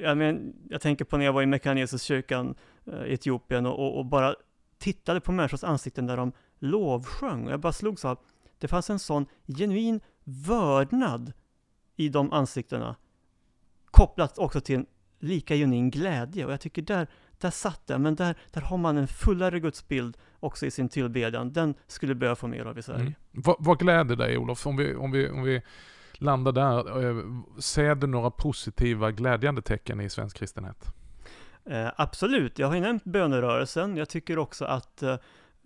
jag, 0.00 0.18
men, 0.18 0.54
jag 0.68 0.80
tänker 0.80 1.04
på 1.04 1.16
när 1.16 1.24
jag 1.24 1.32
var 1.32 1.42
i 1.42 1.46
Mekanesuskyrkan 1.46 2.54
eh, 2.86 3.04
i 3.04 3.12
Etiopien 3.14 3.66
och, 3.66 3.78
och, 3.78 3.98
och 3.98 4.06
bara 4.06 4.34
tittade 4.78 5.20
på 5.20 5.32
människors 5.32 5.64
ansikten 5.64 6.06
där 6.06 6.16
de 6.16 6.32
lovsjöng. 6.58 7.46
Och 7.46 7.52
jag 7.52 7.60
bara 7.60 7.72
slogs 7.72 8.04
av, 8.04 8.18
det 8.58 8.68
fanns 8.68 8.90
en 8.90 8.98
sån 8.98 9.26
genuin 9.46 10.00
vördnad 10.24 11.32
i 11.96 12.08
de 12.08 12.32
ansiktena, 12.32 12.96
kopplat 13.86 14.38
också 14.38 14.60
till 14.60 14.76
en 14.76 14.86
lika 15.18 15.54
genuin 15.54 15.90
glädje. 15.90 16.46
Och 16.46 16.52
jag 16.52 16.60
tycker 16.60 16.82
där, 16.82 17.06
där 17.42 17.50
satt 17.50 17.86
det, 17.86 17.98
men 17.98 18.14
där, 18.14 18.34
där 18.50 18.60
har 18.60 18.76
man 18.76 18.96
en 18.98 19.08
fullare 19.08 19.60
gudsbild 19.60 20.16
också 20.40 20.66
i 20.66 20.70
sin 20.70 20.88
tillbedjan. 20.88 21.52
Den 21.52 21.74
skulle 21.86 22.14
behöva 22.14 22.36
få 22.36 22.46
mer 22.46 22.64
av 22.64 22.78
i 22.78 22.82
Sverige. 22.82 23.00
Mm. 23.00 23.14
Vad, 23.30 23.56
vad 23.58 23.78
gläder 23.78 24.16
dig 24.16 24.38
Olof? 24.38 24.66
Om 24.66 24.76
vi, 24.76 24.94
om 24.94 25.10
vi, 25.12 25.30
om 25.30 25.42
vi 25.42 25.62
landar 26.14 26.52
där, 26.52 27.08
eh, 27.08 27.24
ser 27.58 27.94
du 27.94 28.06
några 28.06 28.30
positiva 28.30 29.10
glädjande 29.10 29.62
tecken 29.62 30.00
i 30.00 30.08
svensk 30.10 30.36
kristenhet? 30.36 30.94
Eh, 31.64 31.88
absolut, 31.96 32.58
jag 32.58 32.66
har 32.66 32.74
ju 32.74 32.80
nämnt 32.80 33.04
bönerörelsen. 33.04 33.96
Jag 33.96 34.08
tycker 34.08 34.38
också 34.38 34.64
att 34.64 35.02
eh, 35.02 35.16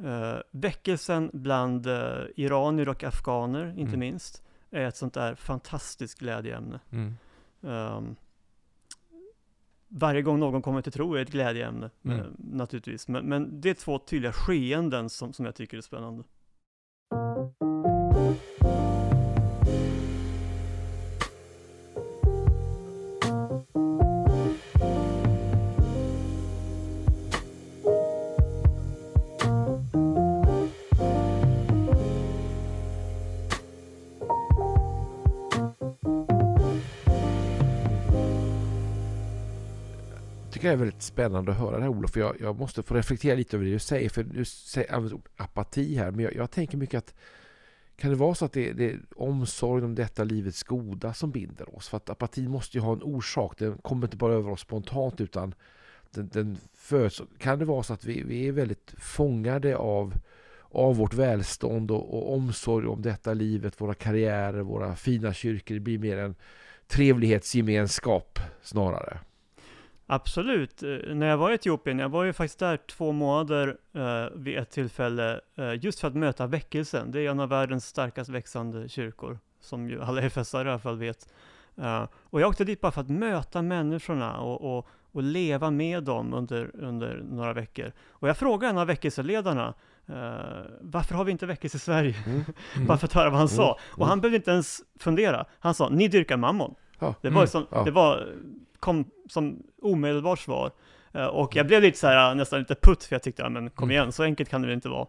eh, 0.05 0.37
väckelsen 0.51 1.31
bland 1.33 1.87
eh, 1.87 2.19
iranier 2.37 2.89
och 2.89 3.05
afghaner, 3.05 3.67
inte 3.69 3.83
Mm. 3.83 4.01
minst, 4.01 4.43
är 4.71 4.85
ett 4.85 4.97
sånt 4.97 5.15
där 5.15 5.35
fantastiskt 5.35 6.19
glädjeämne. 6.19 6.81
Mm. 6.93 7.17
Ehm, 7.67 8.17
varje 9.89 10.23
gång 10.23 10.39
någon 10.41 10.63
kommer 10.63 10.83
till 10.83 10.93
tro 10.93 11.15
är 11.15 11.23
ett 11.23 11.31
glädjeämne, 11.31 11.91
Mm. 12.05 12.19
eh, 12.19 12.27
naturligtvis. 12.39 13.09
Men, 13.09 13.29
men 13.29 13.61
det 13.61 13.71
är 13.71 13.75
två 13.75 13.99
tydliga 13.99 14.33
skeenden 14.33 15.11
som, 15.11 15.33
som 15.33 15.45
jag 15.45 15.55
tycker 15.55 15.77
är 15.77 15.81
spännande. 15.81 16.25
Tycker 40.57 40.69
jag 40.69 40.73
är 40.73 40.79
väldigt 40.79 41.03
spännande 41.03 41.53
att 41.53 41.59
höra 41.59 41.77
det 41.77 41.83
här 41.83 41.89
Olof. 41.89 42.11
För 42.11 42.21
jag, 42.21 42.37
jag 42.41 42.59
måste 42.59 42.83
få 42.83 42.95
reflektera 42.95 43.35
lite 43.35 43.57
över 43.57 43.67
det 43.67 43.73
du 43.73 43.79
säger. 43.79 44.09
För 44.09 44.23
du 44.23 44.45
använder 44.89 45.17
ordet 45.17 45.33
apati 45.37 45.97
här. 45.97 46.11
Men 46.11 46.25
jag, 46.25 46.35
jag 46.35 46.51
tänker 46.51 46.79
mycket 46.79 46.99
att 46.99 47.15
kan 47.97 48.11
det 48.11 48.17
vara 48.17 48.35
så 48.35 48.45
att 48.45 48.53
det, 48.53 48.73
det 48.73 48.91
är 48.91 49.01
omsorgen 49.17 49.85
om 49.85 49.95
detta 49.95 50.25
livets 50.25 50.63
goda 50.63 51.15
som 51.15 51.31
binder 51.31 51.77
oss? 51.77 51.89
För 51.89 51.97
att 51.97 52.11
apatin 52.11 52.51
måste 52.51 52.77
ju 52.77 52.83
ha 52.83 52.93
en 52.93 53.03
orsak. 53.03 53.59
Den 53.59 53.79
kommer 53.79 54.07
inte 54.07 54.17
bara 54.17 54.35
över 54.35 54.51
oss 54.51 54.61
spontant 54.61 55.21
utan 55.21 55.55
den, 56.11 56.29
den 56.33 56.59
föds. 56.75 57.23
Kan 57.39 57.59
det 57.59 57.65
vara 57.65 57.83
så 57.83 57.93
att 57.93 58.05
vi, 58.05 58.23
vi 58.23 58.49
är 58.49 58.53
väldigt 58.53 58.95
fångade 58.99 59.77
av, 59.77 60.15
av 60.63 60.97
vårt 60.97 61.15
välstånd 61.15 61.91
och, 61.91 62.15
och 62.15 62.35
omsorg 62.35 62.87
om 62.87 63.03
detta 63.03 63.35
livet, 63.35 63.81
våra 63.81 63.95
karriärer, 63.95 64.61
våra 64.61 64.97
fina 64.97 65.33
kyrkor. 65.33 65.75
Det 65.75 65.81
blir 65.81 65.99
mer 65.99 66.19
en 66.19 66.35
trevlighetsgemenskap 66.87 68.39
snarare. 68.63 69.21
Absolut. 70.07 70.83
Eh, 70.83 70.89
När 71.15 71.27
jag 71.27 71.37
var 71.37 71.51
i 71.51 71.55
Etiopien, 71.55 71.99
jag 71.99 72.09
var 72.09 72.25
ju 72.25 72.33
faktiskt 72.33 72.59
där 72.59 72.77
två 72.77 73.13
månader 73.13 73.77
eh, 73.93 74.27
vid 74.35 74.59
ett 74.59 74.71
tillfälle, 74.71 75.41
eh, 75.57 75.85
just 75.85 76.01
för 76.01 76.09
att 76.09 76.15
möta 76.15 76.47
väckelsen. 76.47 77.11
Det 77.11 77.21
är 77.27 77.31
en 77.31 77.41
av 77.41 77.49
världens 77.49 77.87
starkast 77.87 78.31
växande 78.31 78.89
kyrkor, 78.89 79.39
som 79.61 79.89
ju 79.91 80.03
alla 80.03 80.23
FSR 80.31 80.57
i 80.67 80.71
alla 80.71 80.79
fall 80.79 80.99
vet. 80.99 81.29
Eh, 81.77 82.05
och 82.23 82.41
jag 82.41 82.49
åkte 82.49 82.65
dit 82.65 82.81
bara 82.81 82.93
för 82.93 83.01
att 83.01 83.09
möta 83.11 83.63
människorna 83.63 84.37
och, 84.41 84.79
och, 84.79 84.87
och 85.13 85.23
leva 85.23 85.71
med 85.71 86.03
dem 86.05 86.35
under, 86.35 86.71
under 86.75 87.23
några 87.31 87.53
veckor. 87.53 87.93
Och 88.11 88.29
jag 88.29 88.37
frågade 88.37 88.71
en 88.71 88.79
av 88.79 88.87
väckelseledarna, 88.87 89.75
eh, 90.07 90.65
varför 90.81 91.15
har 91.15 91.25
vi 91.25 91.33
inte 91.33 91.47
väckelse 91.47 91.77
i 91.77 91.81
Sverige? 91.81 92.15
Mm. 92.27 92.43
bara 92.87 92.99
för 92.99 93.07
att 93.07 93.13
höra 93.13 93.31
vad 93.31 93.39
han 93.39 93.47
Mm. 93.49 93.57
sa. 93.57 93.79
Och 93.91 93.99
Mm. 93.99 94.09
han 94.09 94.21
behövde 94.21 94.37
inte 94.37 94.51
ens 94.51 94.81
fundera. 94.99 95.45
Han 95.59 95.75
sa, 95.75 95.89
ni 95.89 96.09
dyrkar 96.09 96.37
mammon. 96.37 96.75
Ja. 96.99 97.15
Det 97.21 97.29
var, 97.31 97.37
Mm. 97.37 97.47
som, 97.49 97.67
Ja. 97.71 97.85
det 97.85 97.91
var, 97.91 98.29
kom 98.87 99.11
som 99.29 99.63
omedelbart 99.83 100.39
svar. 100.39 100.71
Eh, 101.13 101.27
och 101.27 101.57
jag 101.57 101.67
blev 101.67 101.83
lite 101.83 101.99
så 101.99 102.07
här, 102.07 102.35
nästan 102.35 102.59
lite 102.59 102.75
putt, 102.75 103.05
för 103.05 103.15
jag 103.15 103.23
tyckte, 103.23 103.43
ja 103.43 103.49
men 103.49 103.71
kom 103.71 103.85
Mm. 103.89 103.91
igen, 103.97 104.13
så 104.13 104.23
enkelt 104.23 104.49
kan 104.49 104.61
det 104.63 104.67
väl 104.69 104.75
inte 104.75 104.89
vara. 104.89 105.07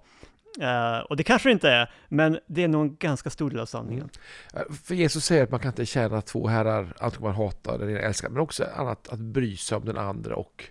Eh, 0.59 0.99
och 0.99 1.17
det 1.17 1.23
kanske 1.23 1.49
det 1.49 1.53
inte 1.53 1.69
är, 1.69 1.91
men 2.09 2.39
det 2.47 2.63
är 2.63 2.67
nog 2.67 2.81
en 2.85 2.95
ganska 2.95 3.29
stor 3.29 3.49
del 3.49 3.59
av 3.59 3.65
sanningen. 3.65 4.09
Eh, 4.53 4.61
För 4.83 4.95
Jesus 4.95 5.25
säger 5.25 5.43
att 5.43 5.51
man 5.51 5.59
kan 5.59 5.69
inte 5.71 5.85
tjäna 5.85 6.21
två 6.21 6.47
herrar, 6.47 6.87
antingen 6.99 7.27
man 7.27 7.35
hatar 7.35 7.89
ena 7.89 7.99
älskar, 7.99 8.29
men 8.29 8.41
också 8.41 8.65
annat 8.75 9.07
att 9.09 9.19
bry 9.19 9.57
sig 9.57 9.77
om 9.77 9.85
den 9.85 9.97
andra 9.97 10.35
och 10.35 10.63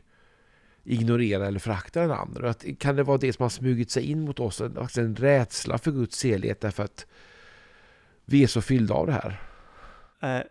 ignorera 0.85 1.47
eller 1.47 1.59
förakta 1.59 2.01
den 2.01 2.11
andra. 2.11 2.51
Att, 2.51 2.65
kan 2.79 2.97
det 2.97 3.03
vara 3.03 3.19
det 3.19 3.33
som 3.33 3.43
har 3.43 3.51
smugit 3.51 3.91
sig 3.91 4.11
in 4.11 4.21
mot 4.21 4.41
oss, 4.41 4.61
en, 4.61 4.77
en 4.99 5.17
rädsla 5.17 5.79
för 5.79 5.91
Guds 5.91 6.25
helighet 6.25 6.61
därför 6.61 6.85
att 6.85 7.07
vi 8.25 8.43
är 8.43 8.47
så 8.47 8.61
fyllda 8.63 8.95
av 8.95 9.07
det 9.07 9.13
här? 9.13 9.41
Eh, 10.21 10.43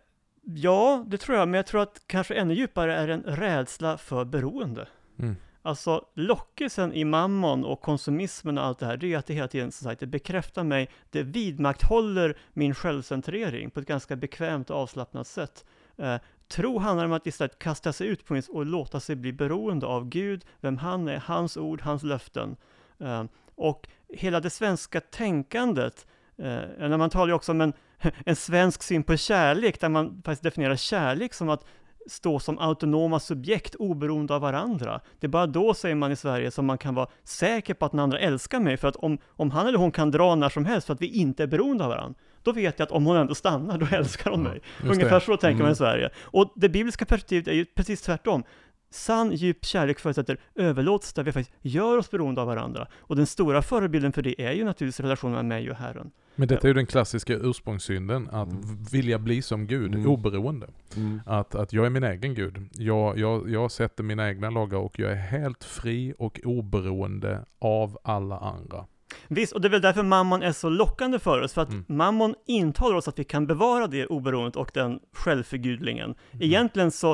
ja, 0.54 1.04
det 1.06 1.18
tror 1.18 1.38
jag, 1.38 1.48
men 1.48 1.58
jag 1.58 1.66
tror 1.66 1.82
att 1.82 2.02
kanske 2.06 2.34
ännu 2.34 2.54
djupare 2.54 2.94
är 2.96 3.08
en 3.08 3.22
rädsla 3.22 3.98
för 3.98 4.24
beroende. 4.24 4.88
Mm. 5.18 5.36
Alltså 5.62 6.04
lockelsen 6.14 6.92
i 6.92 7.04
mammon 7.04 7.64
och 7.64 7.80
konsumismen 7.80 8.58
och 8.58 8.64
allt 8.64 8.78
det 8.78 8.86
här, 8.86 8.96
det 8.96 9.12
är 9.12 9.18
att 9.18 9.26
det 9.26 9.34
hela 9.34 9.48
tiden 9.48 9.72
som 9.72 9.84
sagt, 9.84 10.00
det 10.00 10.06
bekräftar 10.06 10.64
mig, 10.64 10.90
det 11.10 11.22
vidmakthåller 11.22 12.38
min 12.52 12.74
självcentrering 12.74 13.70
på 13.70 13.80
ett 13.80 13.86
ganska 13.86 14.16
bekvämt 14.16 14.70
och 14.70 14.76
avslappnat 14.76 15.26
sätt. 15.26 15.64
Eh, 15.96 16.16
tro 16.48 16.78
handlar 16.78 17.04
om 17.04 17.12
att 17.12 17.26
istället 17.26 17.58
kasta 17.58 17.92
sig 17.92 18.06
ut 18.06 18.24
på 18.24 18.34
en 18.34 18.42
och 18.48 18.66
låta 18.66 19.00
sig 19.00 19.16
bli 19.16 19.32
beroende 19.32 19.86
av 19.86 20.08
Gud, 20.08 20.44
vem 20.60 20.76
han 20.76 21.08
är, 21.08 21.18
hans 21.18 21.56
ord, 21.56 21.80
hans 21.80 22.02
löften. 22.02 22.56
Eh, 22.98 23.24
och 23.54 23.88
hela 24.08 24.40
det 24.40 24.50
svenska 24.50 25.00
tänkandet 25.00 26.06
Eh, 26.38 26.88
när 26.88 26.96
man 26.96 27.10
talar 27.10 27.26
ju 27.26 27.32
också 27.32 27.52
om 27.52 27.60
en, 27.60 27.72
en 28.26 28.36
svensk 28.36 28.82
syn 28.82 29.02
på 29.02 29.16
kärlek, 29.16 29.80
där 29.80 29.88
man 29.88 30.22
faktiskt 30.24 30.42
definierar 30.42 30.76
kärlek 30.76 31.34
som 31.34 31.48
att 31.48 31.64
stå 32.08 32.38
som 32.38 32.58
autonoma 32.58 33.20
subjekt 33.20 33.74
oberoende 33.74 34.34
av 34.34 34.40
varandra. 34.40 35.00
Det 35.20 35.26
är 35.26 35.28
bara 35.28 35.46
då, 35.46 35.74
säger 35.74 35.94
man 35.94 36.12
i 36.12 36.16
Sverige, 36.16 36.50
som 36.50 36.66
man 36.66 36.78
kan 36.78 36.94
vara 36.94 37.06
säker 37.24 37.74
på 37.74 37.84
att 37.84 37.92
den 37.92 38.00
andra 38.00 38.18
älskar 38.18 38.60
mig, 38.60 38.76
för 38.76 38.88
att 38.88 38.96
om, 38.96 39.18
om 39.28 39.50
han 39.50 39.66
eller 39.66 39.78
hon 39.78 39.90
kan 39.92 40.10
dra 40.10 40.34
när 40.34 40.48
som 40.48 40.64
helst 40.64 40.86
för 40.86 40.94
att 40.94 41.00
vi 41.02 41.06
inte 41.06 41.42
är 41.42 41.46
beroende 41.46 41.84
av 41.84 41.90
varandra, 41.90 42.18
då 42.42 42.52
vet 42.52 42.78
jag 42.78 42.86
att 42.86 42.92
om 42.92 43.06
hon 43.06 43.16
ändå 43.16 43.34
stannar, 43.34 43.78
då 43.78 43.86
älskar 43.96 44.30
hon 44.30 44.42
mig. 44.42 44.60
Just 44.80 44.92
Ungefär 44.92 45.20
det. 45.20 45.26
så 45.26 45.36
tänker 45.36 45.58
man 45.58 45.60
Mm. 45.66 45.72
i 45.72 45.76
Sverige. 45.76 46.10
Och 46.22 46.52
det 46.56 46.68
bibliska 46.68 47.04
perspektivet 47.04 47.48
är 47.48 47.52
ju 47.52 47.64
precis 47.64 48.02
tvärtom. 48.02 48.44
Sann 48.90 49.32
djup 49.32 49.64
kärlek 49.64 49.98
förutsätter 50.00 50.38
överlåtelse 50.54 51.12
där 51.16 51.22
vi 51.22 51.32
faktiskt 51.32 51.56
gör 51.62 51.98
oss 51.98 52.10
beroende 52.10 52.40
av 52.40 52.46
varandra. 52.46 52.86
Och 52.98 53.16
den 53.16 53.26
stora 53.26 53.62
förebilden 53.62 54.12
för 54.12 54.22
det 54.22 54.42
är 54.42 54.52
ju 54.52 54.64
naturligtvis 54.64 55.00
relationen 55.00 55.32
mellan 55.32 55.48
mig 55.48 55.70
och 55.70 55.76
Herren. 55.76 56.10
Men 56.36 56.48
detta 56.48 56.62
är 56.62 56.68
ju 56.68 56.74
den 56.74 56.86
klassiska 56.86 57.34
ursprungssynden, 57.34 58.28
att 58.32 58.48
Mm. 58.52 58.84
vilja 58.92 59.18
bli 59.18 59.42
som 59.42 59.66
Gud, 59.66 59.94
Mm. 59.94 60.06
oberoende. 60.10 60.66
Mm. 60.96 61.20
Att, 61.26 61.54
att 61.54 61.72
jag 61.72 61.86
är 61.86 61.90
min 61.90 62.04
egen 62.04 62.34
Gud. 62.34 62.68
Jag, 62.72 63.18
jag, 63.18 63.50
jag 63.50 63.70
sätter 63.70 64.04
mina 64.04 64.28
egna 64.28 64.50
lagar 64.50 64.78
och 64.78 64.98
jag 64.98 65.10
är 65.12 65.16
helt 65.16 65.64
fri 65.64 66.14
och 66.18 66.40
oberoende 66.44 67.44
av 67.58 67.98
alla 68.04 68.38
andra. 68.38 68.86
Visst, 69.28 69.52
och 69.52 69.60
det 69.60 69.68
är 69.68 69.70
väl 69.70 69.80
därför 69.80 70.02
mammon 70.02 70.42
är 70.42 70.52
så 70.52 70.68
lockande 70.68 71.18
för 71.18 71.40
oss, 71.42 71.52
för 71.52 71.62
att 71.62 71.68
Mm. 71.72 71.84
mammon 71.88 72.34
intalar 72.46 72.96
oss 72.96 73.08
att 73.08 73.18
vi 73.18 73.24
kan 73.24 73.46
bevara 73.46 73.86
det 73.86 74.06
oberoendet 74.06 74.56
och 74.56 74.70
den 74.74 75.00
självförgudlingen. 75.12 76.14
Egentligen 76.40 76.90
så 76.90 77.10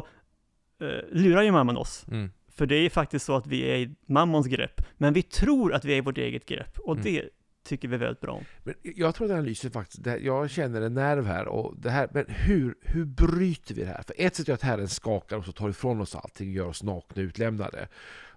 eh, 0.80 0.86
lurar 1.12 1.42
ju 1.42 1.50
mammon 1.52 1.76
oss, 1.76 2.04
Mm. 2.10 2.30
för 2.56 2.66
det 2.66 2.74
är 2.76 2.90
faktiskt 2.90 3.24
så 3.24 3.36
att 3.36 3.46
vi 3.46 3.62
är 3.62 3.76
i 3.76 3.94
mammons 4.06 4.46
grepp, 4.46 4.82
men 4.98 5.12
vi 5.12 5.22
tror 5.22 5.74
att 5.74 5.84
vi 5.84 5.92
är 5.92 5.96
i 5.96 6.00
vårt 6.00 6.18
eget 6.18 6.46
grepp, 6.46 6.78
och 6.78 6.92
Mm. 6.92 7.04
det 7.04 7.28
tycker 7.62 7.88
vi 7.88 7.96
väldigt 7.96 8.20
bra 8.20 8.32
om. 8.32 8.44
Men 8.64 8.74
jag 8.82 9.14
tror 9.14 9.26
att 9.26 9.32
analysen 9.32 9.70
faktiskt, 9.70 10.04
det 10.04 10.10
här, 10.10 10.18
jag 10.18 10.50
känner 10.50 10.80
en 10.80 10.94
nerv 10.94 11.26
här, 11.26 11.48
och 11.48 11.74
det 11.76 11.90
här 11.90 12.08
men 12.12 12.24
hur, 12.28 12.74
hur 12.80 13.04
bryter 13.04 13.74
vi 13.74 13.80
det 13.80 13.88
här? 13.88 14.02
För 14.02 14.14
ett 14.18 14.36
sätt 14.36 14.48
är 14.48 14.52
att 14.52 14.62
Herren 14.62 14.88
skakar 14.88 15.36
oss 15.36 15.48
och 15.48 15.54
tar 15.54 15.68
ifrån 15.68 16.00
oss 16.00 16.14
allting, 16.14 16.52
gör 16.52 16.66
oss 16.66 16.82
nakna 16.82 17.22
och 17.22 17.26
utlämnade. 17.26 17.88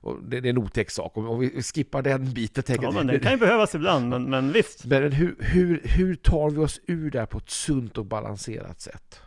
Och 0.05 0.23
det, 0.23 0.39
det 0.39 0.47
är 0.47 0.49
en 0.49 0.57
otäck 0.57 0.91
sak, 0.91 1.17
om, 1.17 1.39
vi 1.39 1.61
skippar 1.63 2.01
den 2.01 2.33
biten. 2.33 2.63
Ja, 2.81 2.91
men 2.91 3.07
den 3.07 3.19
kan 3.19 3.31
ju 3.31 3.37
behövas 3.37 3.75
ibland, 3.75 4.09
men, 4.09 4.23
men 4.29 4.51
visst. 4.51 4.85
Men 4.85 5.11
hur, 5.11 5.35
hur, 5.39 5.81
hur 5.83 6.15
tar 6.15 6.49
vi 6.49 6.57
oss 6.57 6.79
ur 6.87 7.11
det 7.11 7.19
här 7.19 7.25
på 7.25 7.37
ett 7.37 7.49
sunt 7.49 7.97
och 7.97 8.05
balanserat 8.05 8.81
sätt? 8.81 9.21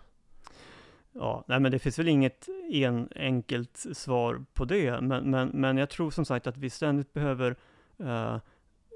Ja, 1.12 1.44
nej 1.48 1.60
men 1.60 1.72
det 1.72 1.78
finns 1.78 1.98
väl 1.98 2.08
inget 2.08 2.48
en 2.72 3.08
enkelt 3.16 3.86
svar 3.92 4.44
på 4.54 4.64
det, 4.64 5.00
men, 5.00 5.30
men, 5.30 5.48
men 5.48 5.76
jag 5.76 5.90
tror 5.90 6.10
som 6.10 6.24
sagt 6.24 6.46
att 6.46 6.56
vi 6.56 6.70
ständigt 6.70 7.12
behöver 7.12 7.56
eh, 7.98 8.36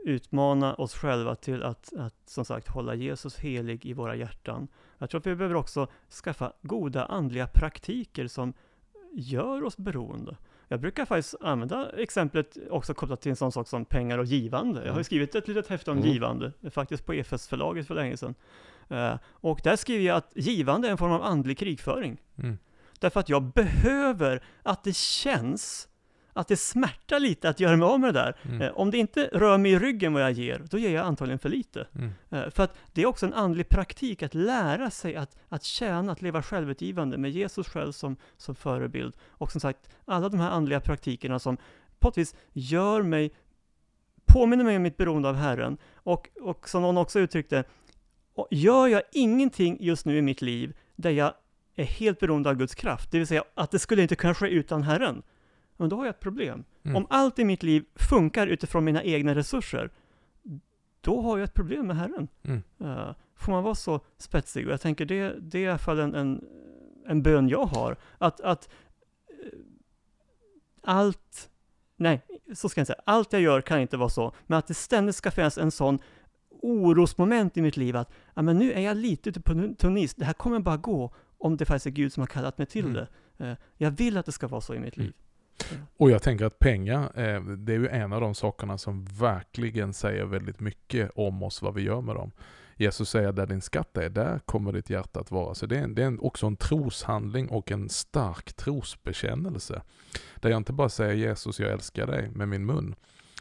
utmana 0.05 0.75
oss 0.75 0.95
själva 0.95 1.35
till 1.35 1.63
att, 1.63 1.93
att 1.99 2.15
som 2.27 2.45
sagt 2.45 2.69
hålla 2.69 2.95
Jesus 2.95 3.39
helig 3.39 3.87
i 3.87 3.93
våra 3.93 4.15
hjärtan. 4.17 4.69
Jag 4.99 5.11
tror 5.11 5.19
att 5.21 5.27
vi 5.27 5.35
behöver 5.37 5.55
också 5.55 5.87
skaffa 6.25 6.53
goda 6.63 7.05
andliga 7.05 7.47
praktiker 7.47 8.27
som 8.27 8.53
gör 9.13 9.65
oss 9.65 9.77
beroende. 9.77 10.37
Jag 10.69 10.81
brukar 10.81 11.05
faktiskt 11.05 11.35
använda 11.41 11.91
exemplet 11.97 12.57
också 12.71 12.95
kopplat 12.95 13.21
till 13.21 13.31
en 13.31 13.37
sån 13.37 13.53
sak 13.53 13.69
som 13.69 13.85
pengar 13.85 14.19
och 14.19 14.25
givande. 14.25 14.81
Jag 14.81 14.81
har 14.81 14.87
ju 14.87 14.91
Mm. 14.93 15.05
skrivit 15.05 15.35
ett 15.35 15.49
litet 15.49 15.67
häfte 15.67 15.91
om 15.91 15.99
Mm. 15.99 16.11
givande, 16.11 16.53
faktiskt 16.71 17.07
på 17.07 17.15
EFS-förlaget 17.15 17.87
för 17.87 17.95
länge 17.95 18.17
sedan. 18.17 18.35
Eh, 18.89 19.15
och 19.25 19.61
där 19.65 19.77
skriver 19.77 20.05
jag 20.05 20.17
att 20.17 20.33
givande 20.35 20.89
är 20.89 20.93
en 20.93 20.99
form 20.99 21.13
av 21.13 21.23
andlig 21.23 21.59
krigföring. 21.59 22.21
Mm. 22.39 22.59
Därför 22.99 23.21
att 23.21 23.29
jag 23.29 23.43
behöver 23.43 24.43
att 24.63 24.85
det 24.85 24.97
känns, 24.97 25.89
att 26.33 26.49
det 26.49 26.57
smärtar 26.57 27.21
lite 27.21 27.49
att 27.49 27.61
göra 27.61 27.77
mig 27.77 27.87
av 27.87 28.01
med 28.01 28.15
det 28.15 28.21
där. 28.21 28.37
Mm. 28.43 28.63
Eh, 28.63 28.73
om 28.73 28.91
det 28.91 28.99
inte 28.99 29.31
rör 29.33 29.59
mig 29.59 29.73
i 29.73 29.79
ryggen 29.79 30.13
vad 30.13 30.23
jag 30.23 30.33
ger, 30.33 30.63
då 30.71 30.79
ger 30.79 30.91
jag 30.91 31.07
antagligen 31.07 31.39
för 31.39 31.49
lite. 31.49 31.87
Mm. 31.95 32.11
Eh, 32.31 32.51
för 32.51 32.63
att 32.63 32.75
det 32.93 33.03
är 33.03 33.07
också 33.07 33.27
en 33.27 33.35
andlig 33.35 33.69
praktik 33.69 34.23
att 34.23 34.35
lära 34.35 34.91
sig 34.91 35.17
att, 35.17 35.37
att 35.49 35.65
tjäna, 35.65 36.13
att 36.13 36.23
leva 36.23 36.43
självutgivande 36.43 37.19
med 37.19 37.31
Jesus 37.31 37.69
själv 37.69 37.93
som, 37.93 38.17
som 38.37 38.55
förebild. 38.55 39.15
Och 39.29 39.53
som 39.53 39.61
sagt, 39.61 39.91
alla 40.05 40.29
de 40.29 40.41
här 40.41 40.51
andliga 40.51 40.81
praktikerna 40.81 41.39
som 41.39 41.57
på 41.99 42.09
ett 42.09 42.19
vis 42.19 42.35
gör 42.53 43.03
mig, 43.03 43.35
påminner 44.27 44.65
mig 44.65 44.77
om 44.77 44.83
mitt 44.83 44.97
beroende 44.97 45.29
av 45.29 45.35
Herren. 45.35 45.77
Och, 45.95 46.29
och 46.41 46.69
som 46.69 46.83
någon 46.83 46.99
också 46.99 47.21
uttryckte, 47.21 47.65
gör 48.51 48.87
jag 48.87 49.03
ingenting 49.13 49.77
just 49.81 50.07
nu 50.07 50.19
i 50.19 50.23
mitt 50.23 50.43
liv 50.43 50.73
där 50.97 51.11
jag 51.11 51.35
är 51.75 51.85
helt 51.85 52.21
beroende 52.21 52.51
av 52.51 52.57
Guds 52.57 52.75
kraft, 52.75 53.11
det 53.11 53.19
vill 53.19 53.27
säga 53.27 53.45
att 53.55 53.71
det 53.71 53.79
skulle 53.79 54.03
inte 54.03 54.17
kunna 54.17 54.35
ske 54.35 54.49
utan 54.49 54.83
Herren, 54.83 55.23
men 55.83 55.89
då 55.91 55.97
har 55.97 56.05
jag 56.05 56.15
ett 56.15 56.21
problem. 56.21 56.65
Mm. 56.83 56.97
Om 56.97 57.07
allt 57.11 57.39
i 57.39 57.45
mitt 57.45 57.63
liv 57.63 57.85
funkar 57.95 58.47
utifrån 58.47 58.85
mina 58.85 59.03
egna 59.03 59.35
resurser, 59.35 59.91
då 61.01 61.21
har 61.23 61.39
jag 61.39 61.45
ett 61.45 61.55
problem 61.55 61.87
med 61.87 61.97
Herren. 61.97 62.29
Mm. 62.43 62.63
Eh, 62.81 63.15
får 63.37 63.53
man 63.53 63.63
vara 63.63 63.75
så 63.75 64.01
spetsig? 64.19 64.67
Och 64.67 64.73
jag 64.73 64.81
tänker 64.81 65.05
det, 65.05 65.37
det 65.41 65.59
är 65.59 65.63
i 65.63 65.69
alla 65.69 65.79
fall 65.79 65.99
en, 65.99 66.15
en, 66.15 66.45
en 67.07 67.23
bön 67.23 67.49
jag 67.49 67.65
har. 67.67 67.97
Att, 68.19 68.41
att 68.41 68.69
eh, 69.29 69.59
allt, 70.83 71.51
nej, 71.97 72.21
så 72.55 72.69
ska 72.69 72.79
jag 72.79 72.83
inte 72.83 72.93
säga, 72.93 73.03
allt 73.07 73.33
jag 73.33 73.43
gör 73.43 73.61
kan 73.61 73.81
inte 73.81 73.97
vara 73.97 74.09
så, 74.09 74.35
men 74.47 74.59
att 74.59 74.67
det 74.67 74.75
ständigt 74.75 75.17
ska 75.17 75.31
finnas 75.31 75.59
en 75.59 75.71
sån 75.71 75.99
orosmoment 76.63 77.57
i 77.57 77.63
mitt 77.63 77.77
liv 77.77 77.97
att, 77.97 78.13
ja 78.35 78.43
men 78.43 78.59
nu 78.59 78.73
är 78.73 78.81
jag 78.81 78.97
lite 78.97 79.29
ute 79.31 79.41
på 79.41 79.75
tunn 79.79 79.97
is, 79.97 80.15
det 80.15 80.25
här 80.25 80.33
kommer 80.33 80.61
bara 80.61 80.77
gå 80.77 81.15
om 81.39 81.57
det 81.57 81.65
faktiskt 81.65 81.87
är 81.87 81.91
Gud 81.91 82.13
som 82.13 82.21
har 82.21 82.27
kallat 82.27 82.59
mig 82.59 82.67
till 82.67 82.85
Mm. 82.85 82.95
det. 82.95 83.09
Eh, 83.47 83.57
jag 83.77 83.91
vill 83.91 84.17
att 84.17 84.27
det 84.27 84.33
ska 84.33 84.49
vara 84.49 84.61
så 84.61 84.75
i 84.75 84.79
mitt 84.79 84.97
Mm. 84.97 85.07
liv. 85.07 85.15
Och 85.97 86.11
jag 86.11 86.23
tänker 86.23 86.45
att 86.45 86.59
pengar, 86.59 87.03
eh, 87.21 87.43
det 87.43 87.73
är 87.75 87.79
ju 87.79 87.89
en 87.89 88.13
av 88.13 88.21
de 88.21 88.35
sakerna 88.35 88.79
som 88.79 89.05
verkligen 89.05 89.93
säger 89.93 90.25
väldigt 90.25 90.61
mycket 90.61 91.11
om 91.15 91.43
oss, 91.43 91.63
vad 91.63 91.75
vi 91.75 91.83
gör 91.83 92.01
med 92.01 92.15
dem. 92.17 92.31
Jesus 92.77 93.11
säger 93.11 93.33
där 93.33 93.47
din 93.47 93.61
skatt 93.61 93.97
är, 93.97 94.09
där 94.11 94.39
kommer 94.45 94.73
ditt 94.73 94.91
hjärta 94.91 95.21
att 95.21 95.31
vara. 95.31 95.55
Så 95.55 95.67
det 95.67 95.79
är, 95.79 95.83
en- 95.83 95.95
det 95.95 96.03
är 96.03 96.25
också 96.25 96.47
en 96.47 96.57
troshandling 96.57 97.49
och 97.49 97.73
en 97.73 97.89
stark 97.89 98.53
trosbekännelse. 98.53 99.83
Där 100.37 100.51
jag 100.51 100.57
inte 100.57 100.73
bara 100.73 100.89
säger 100.89 101.15
Jesus, 101.15 101.61
jag 101.61 101.71
älskar 101.73 102.07
dig 102.07 102.31
med 102.31 102.49
min 102.49 102.67
mun. 102.67 102.95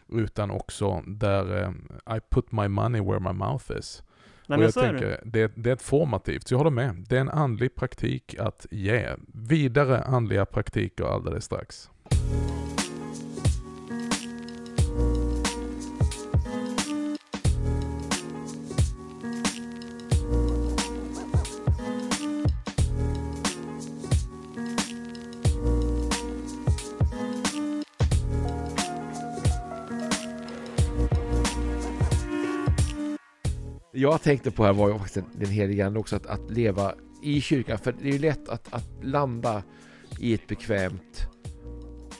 Utan 0.08 0.52
också 0.52 1.04
där 1.08 1.64
eh, 1.64 2.18
I 2.18 2.20
put 2.30 2.52
my 2.52 2.68
money 2.68 3.02
where 3.02 3.20
my 3.20 3.34
mouth 3.34 3.72
is. 3.80 4.04
Nej 4.48 4.58
och 4.58 4.64
jag 4.64 4.74
tänker, 4.74 5.22
det, 5.26 5.52
det 5.56 5.70
är 5.70 5.74
ett 5.74 5.82
formativt, 5.82 6.48
så 6.48 6.54
jag 6.54 6.58
håller 6.60 6.72
med. 6.72 7.06
Det 7.10 7.16
är 7.18 7.22
en 7.22 7.30
andlig 7.30 7.76
praktik 7.76 8.36
att 8.40 8.66
ge. 8.72 9.10
Vidare 9.34 10.02
andliga 10.04 10.46
praktiker 10.46 11.04
alldeles 11.06 11.46
strax. 11.46 11.90
Jag 34.02 34.22
tänkte 34.22 34.52
på 34.52 34.64
här 34.64 34.74
var 34.74 34.90
ju 34.90 35.00
faktiskt 35.00 35.26
den 35.34 35.50
heliga 35.50 35.86
Ande 35.86 36.00
också, 36.00 36.16
att, 36.16 36.26
att 36.26 36.52
leva 36.52 36.94
i 37.24 37.42
kyrkan. 37.42 37.78
För 37.78 37.92
det 37.92 38.10
är 38.10 38.14
ju 38.14 38.20
lätt 38.20 38.50
att, 38.50 38.74
att 38.74 38.90
landa 39.02 39.64
i 40.20 40.34
ett 40.34 40.48
bekvämt 40.48 41.28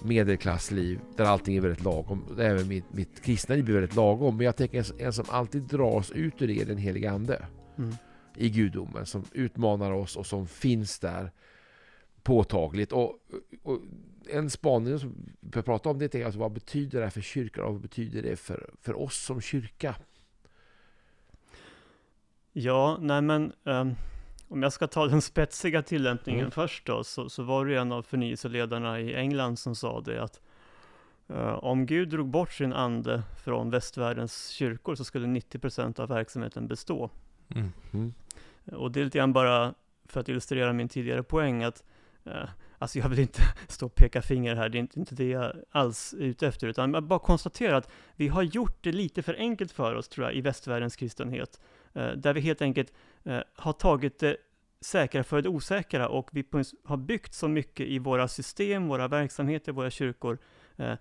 medelklassliv 0.04 1.00
där 1.16 1.26
allting 1.26 1.58
är 1.58 1.62
väldigt 1.62 1.84
lagom. 1.84 2.38
Även 2.40 2.68
mitt, 2.68 2.94
mitt 2.94 3.22
kristna 3.22 3.56
liv 3.56 3.70
är 3.70 3.74
väldigt 3.74 3.96
lagom. 3.96 4.38
Men 4.38 4.46
jag 4.46 4.56
tänker 4.56 4.78
en, 4.78 5.06
en 5.06 5.14
som 5.14 5.26
alltid 5.30 5.62
drar 5.62 5.96
oss 5.96 6.12
ut 6.12 6.42
ur 6.42 6.48
det 6.48 6.62
är 6.62 6.66
den 6.66 6.78
heliga 6.78 7.12
Ande 7.12 7.46
Mm. 7.78 7.94
i 8.36 8.50
gudomen 8.50 9.06
som 9.06 9.26
utmanar 9.32 9.92
oss 9.92 10.16
och 10.16 10.26
som 10.26 10.48
finns 10.48 11.00
där 11.00 11.32
påtagligt. 12.24 12.92
Och, 12.92 13.20
och 13.64 13.80
en 14.30 14.50
spaning 14.50 15.00
som 15.00 15.16
vi 15.40 15.62
pratar 15.62 15.90
om 15.90 16.00
det 16.00 16.16
är 16.16 16.26
alltså 16.26 16.40
vad 16.40 16.52
betyder 16.52 17.00
det 17.00 17.06
här 17.06 17.12
för 17.12 17.22
kyrkan 17.22 17.66
och 17.66 17.72
vad 17.72 17.82
betyder 17.82 18.22
det 18.22 18.36
för, 18.36 18.70
för 18.82 19.00
oss 19.00 19.26
som 19.26 19.42
kyrka? 19.42 19.96
Ja, 22.54 22.98
nej 23.02 23.22
men 23.22 23.54
ehm, 23.66 23.96
om 24.52 24.64
jag 24.64 24.74
ska 24.74 24.88
ta 24.88 25.08
den 25.08 25.22
spetsiga 25.32 25.82
tillämpningen 25.82 26.42
Mm. 26.42 26.52
först 26.52 26.86
då, 26.86 27.04
så, 27.04 27.30
så 27.30 27.44
var 27.44 27.66
det 27.66 27.78
en 27.78 27.92
av 27.92 28.04
förnyelseledarna 28.04 29.00
i 29.00 29.16
England 29.16 29.60
som 29.60 29.76
sa 29.76 30.02
det 30.02 30.24
att 30.24 30.42
eh, 31.28 31.54
om 31.54 31.86
Gud 31.86 32.10
drog 32.10 32.28
bort 32.30 32.52
sin 32.52 32.74
ande 32.74 33.24
från 33.44 33.70
västvärldens 33.70 34.48
kyrkor 34.48 34.96
så 34.96 35.04
skulle 35.04 35.28
90% 35.28 36.00
av 36.00 36.10
verksamheten 36.10 36.68
bestå. 36.68 37.10
Mm. 37.56 37.72
Mm. 37.94 38.14
Och 38.72 38.92
det 38.92 39.00
är 39.00 39.04
lite 39.04 39.18
grann 39.18 39.34
bara 39.34 39.74
för 40.06 40.20
att 40.20 40.30
illustrera 40.30 40.74
min 40.74 40.90
tidigare 40.90 41.24
poäng 41.24 41.64
att 41.64 41.84
eh, 42.26 42.50
Alltså 42.82 43.00
jag 43.00 43.10
vill 43.10 43.20
inte 43.20 43.42
stå 43.68 43.86
och 43.86 43.96
peka 43.96 44.22
finger 44.22 44.56
här, 44.56 44.70
det 44.70 44.78
är 44.78 44.80
inte, 44.80 45.00
inte 45.00 45.16
det 45.16 45.30
jag 45.30 45.54
alls 45.72 46.14
är 46.14 46.24
ute 46.24 46.48
efter, 46.48 46.68
utan 46.68 46.94
jag 46.94 47.04
bara 47.04 47.20
konstatera 47.20 47.78
att 47.78 47.92
vi 48.16 48.28
har 48.28 48.44
gjort 48.44 48.78
det 48.82 48.92
lite 48.92 49.24
för 49.24 49.34
enkelt 49.34 49.72
för 49.72 49.96
oss, 49.96 50.08
tror 50.08 50.28
jag, 50.28 50.36
i 50.36 50.42
västvärldens 50.42 50.96
kristenhet. 50.96 51.60
Eh, 51.94 52.12
där 52.12 52.34
vi 52.34 52.42
helt 52.42 52.62
enkelt 52.62 52.94
eh, 53.24 53.42
har 53.54 53.74
tagit 53.74 54.20
det 54.20 54.38
säkra 54.82 55.24
för 55.24 55.42
det 55.42 55.50
osäkra 55.50 56.08
och 56.10 56.30
vi 56.32 56.46
har 56.84 56.98
byggt 56.98 57.34
så 57.34 57.48
mycket 57.48 57.88
i 57.88 58.00
våra 58.00 58.28
system, 58.28 58.88
våra 58.88 59.08
verksamheter, 59.08 59.72
våra 59.72 59.90
kyrkor 59.90 60.38
eh, 60.78 60.94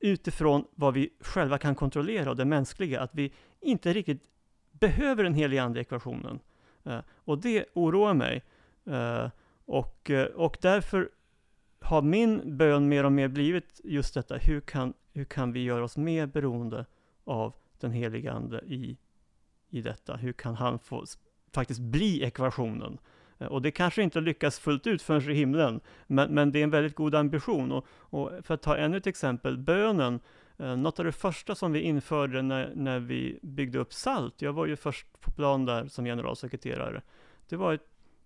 utifrån 0.00 0.64
vad 0.74 0.94
vi 0.94 1.10
själva 1.20 1.58
kan 1.58 1.74
kontrollera 1.74 2.30
och 2.30 2.36
det 2.36 2.44
mänskliga, 2.44 3.00
att 3.00 3.14
vi 3.14 3.32
inte 3.60 3.92
riktigt 3.92 4.22
behöver 4.70 5.24
den 5.24 5.34
heliga 5.34 5.62
Ande-ekvationen. 5.62 6.40
Eh, 6.84 7.00
och 7.24 7.38
det 7.38 7.64
oroar 7.74 8.14
mig. 8.14 8.42
Eh, 8.86 9.30
och, 9.64 10.10
eh, 10.10 10.26
och 10.26 10.56
därför 10.60 11.10
har 11.80 12.02
min 12.02 12.56
bön 12.56 12.88
mer 12.88 13.04
och 13.04 13.12
mer 13.12 13.28
blivit 13.28 13.80
just 13.84 14.14
detta, 14.14 14.36
hur 14.36 14.60
kan, 14.60 14.94
hur 15.12 15.24
kan 15.24 15.52
vi 15.52 15.62
göra 15.62 15.84
oss 15.84 15.96
mer 15.96 16.26
beroende 16.26 16.86
av 17.24 17.54
den 17.80 17.92
heliga 17.92 18.32
Ande 18.32 18.60
i, 18.66 18.98
i 19.70 19.82
detta? 19.82 20.16
Hur 20.16 20.32
kan 20.32 20.54
han 20.54 20.78
få 20.78 21.04
faktiskt 21.52 21.80
bli 21.80 22.22
ekvationen? 22.22 22.98
Eh, 23.38 23.46
och 23.46 23.62
det 23.62 23.70
kanske 23.70 24.02
inte 24.02 24.20
lyckas 24.20 24.58
fullt 24.58 24.86
ut 24.86 25.02
förrän 25.02 25.30
i 25.30 25.34
himlen, 25.34 25.80
men, 26.06 26.34
men 26.34 26.52
det 26.52 26.58
är 26.58 26.64
en 26.64 26.70
väldigt 26.70 26.94
god 26.94 27.14
ambition. 27.14 27.72
Och, 27.72 27.86
och 27.90 28.32
för 28.42 28.54
att 28.54 28.62
ta 28.62 28.76
ännu 28.76 28.96
ett 28.96 29.06
exempel, 29.06 29.58
bönen, 29.58 30.20
eh, 30.58 30.76
något 30.76 30.98
av 30.98 31.04
det 31.04 31.12
första 31.12 31.54
som 31.54 31.72
vi 31.72 31.80
införde 31.80 32.42
när, 32.42 32.72
när 32.74 32.98
vi 32.98 33.38
byggde 33.42 33.78
upp 33.78 33.92
SALT, 33.92 34.42
jag 34.42 34.52
var 34.52 34.66
ju 34.66 34.76
först 34.76 35.20
på 35.20 35.30
plan 35.30 35.64
där 35.64 35.86
som 35.86 36.04
generalsekreterare, 36.04 37.02
det 37.48 37.56
var 37.56 37.72
en 37.72 37.78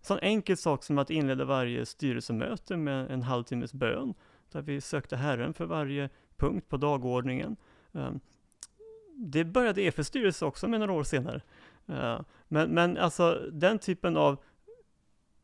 sån 0.03 0.19
enkel 0.23 0.57
sak 0.57 0.85
som 0.85 0.99
att 0.99 1.11
inleda 1.11 1.45
varje 1.45 1.87
styrelsemöte 1.87 2.77
med 2.77 3.11
en 3.11 3.23
halvtimmes 3.23 3.75
bön, 3.75 4.15
där 4.53 4.63
vi 4.63 4.81
sökte 4.81 5.17
Herren 5.17 5.55
för 5.55 5.65
varje 5.65 6.09
punkt 6.37 6.69
på 6.69 6.77
dagordningen. 6.77 7.57
Ehm, 7.93 8.21
det 9.17 9.45
började 9.45 9.83
EFS 9.83 10.07
styrelse 10.07 10.45
också 10.45 10.69
med 10.69 10.81
några 10.81 10.93
år 10.93 11.05
senare. 11.05 11.41
Men, 12.49 12.71
men 12.71 12.99
alltså 12.99 13.49
den 13.53 13.79
typen 13.79 14.17
av 14.17 14.43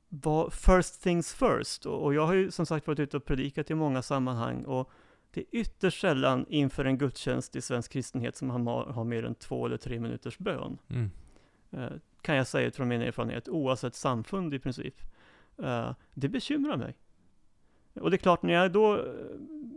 var 0.09 0.51
first 0.51 1.03
things 1.03 1.35
first. 1.35 1.87
Och, 1.87 2.15
jag 2.15 2.27
har 2.27 2.35
ju 2.35 2.51
som 2.51 2.67
sagt 2.67 2.87
varit 2.87 2.99
ute 2.99 3.17
och 3.17 3.25
predikat 3.25 3.71
i 3.71 3.75
många 3.75 4.03
sammanhang 4.03 4.65
och 4.65 4.91
det 5.31 5.41
är 5.41 5.47
ytterst 5.51 6.01
sällan 6.01 6.47
inför 6.49 6.85
en 6.85 6.99
gudstjänst 6.99 7.57
i 7.57 7.61
svensk 7.61 7.93
kristenhet 7.93 8.37
som 8.37 8.49
man 8.49 8.67
har, 8.67 9.05
mer 9.05 9.25
än 9.25 9.35
två 9.35 9.67
eller 9.67 9.77
tre 9.77 10.01
minuters 10.01 10.39
bön. 10.39 10.79
Mm. 10.89 11.11
Uh, 11.75 11.99
kan 12.21 12.37
jag 12.37 12.47
säga 12.47 12.71
från 12.71 12.89
min 12.89 13.03
erfarenhet, 13.03 13.49
oavsett 13.49 13.95
samfund 13.95 14.55
i 14.55 14.59
princip. 14.59 14.95
Uh, 15.63 15.91
det 16.15 16.29
bekymrar 16.29 16.77
mig. 16.77 16.97
Och 18.01 18.11
det 18.11 18.17
är 18.17 18.19
klart, 18.19 18.43
när 18.43 18.55
jag 18.55 18.73
då 18.73 18.95
eh, 18.95 19.01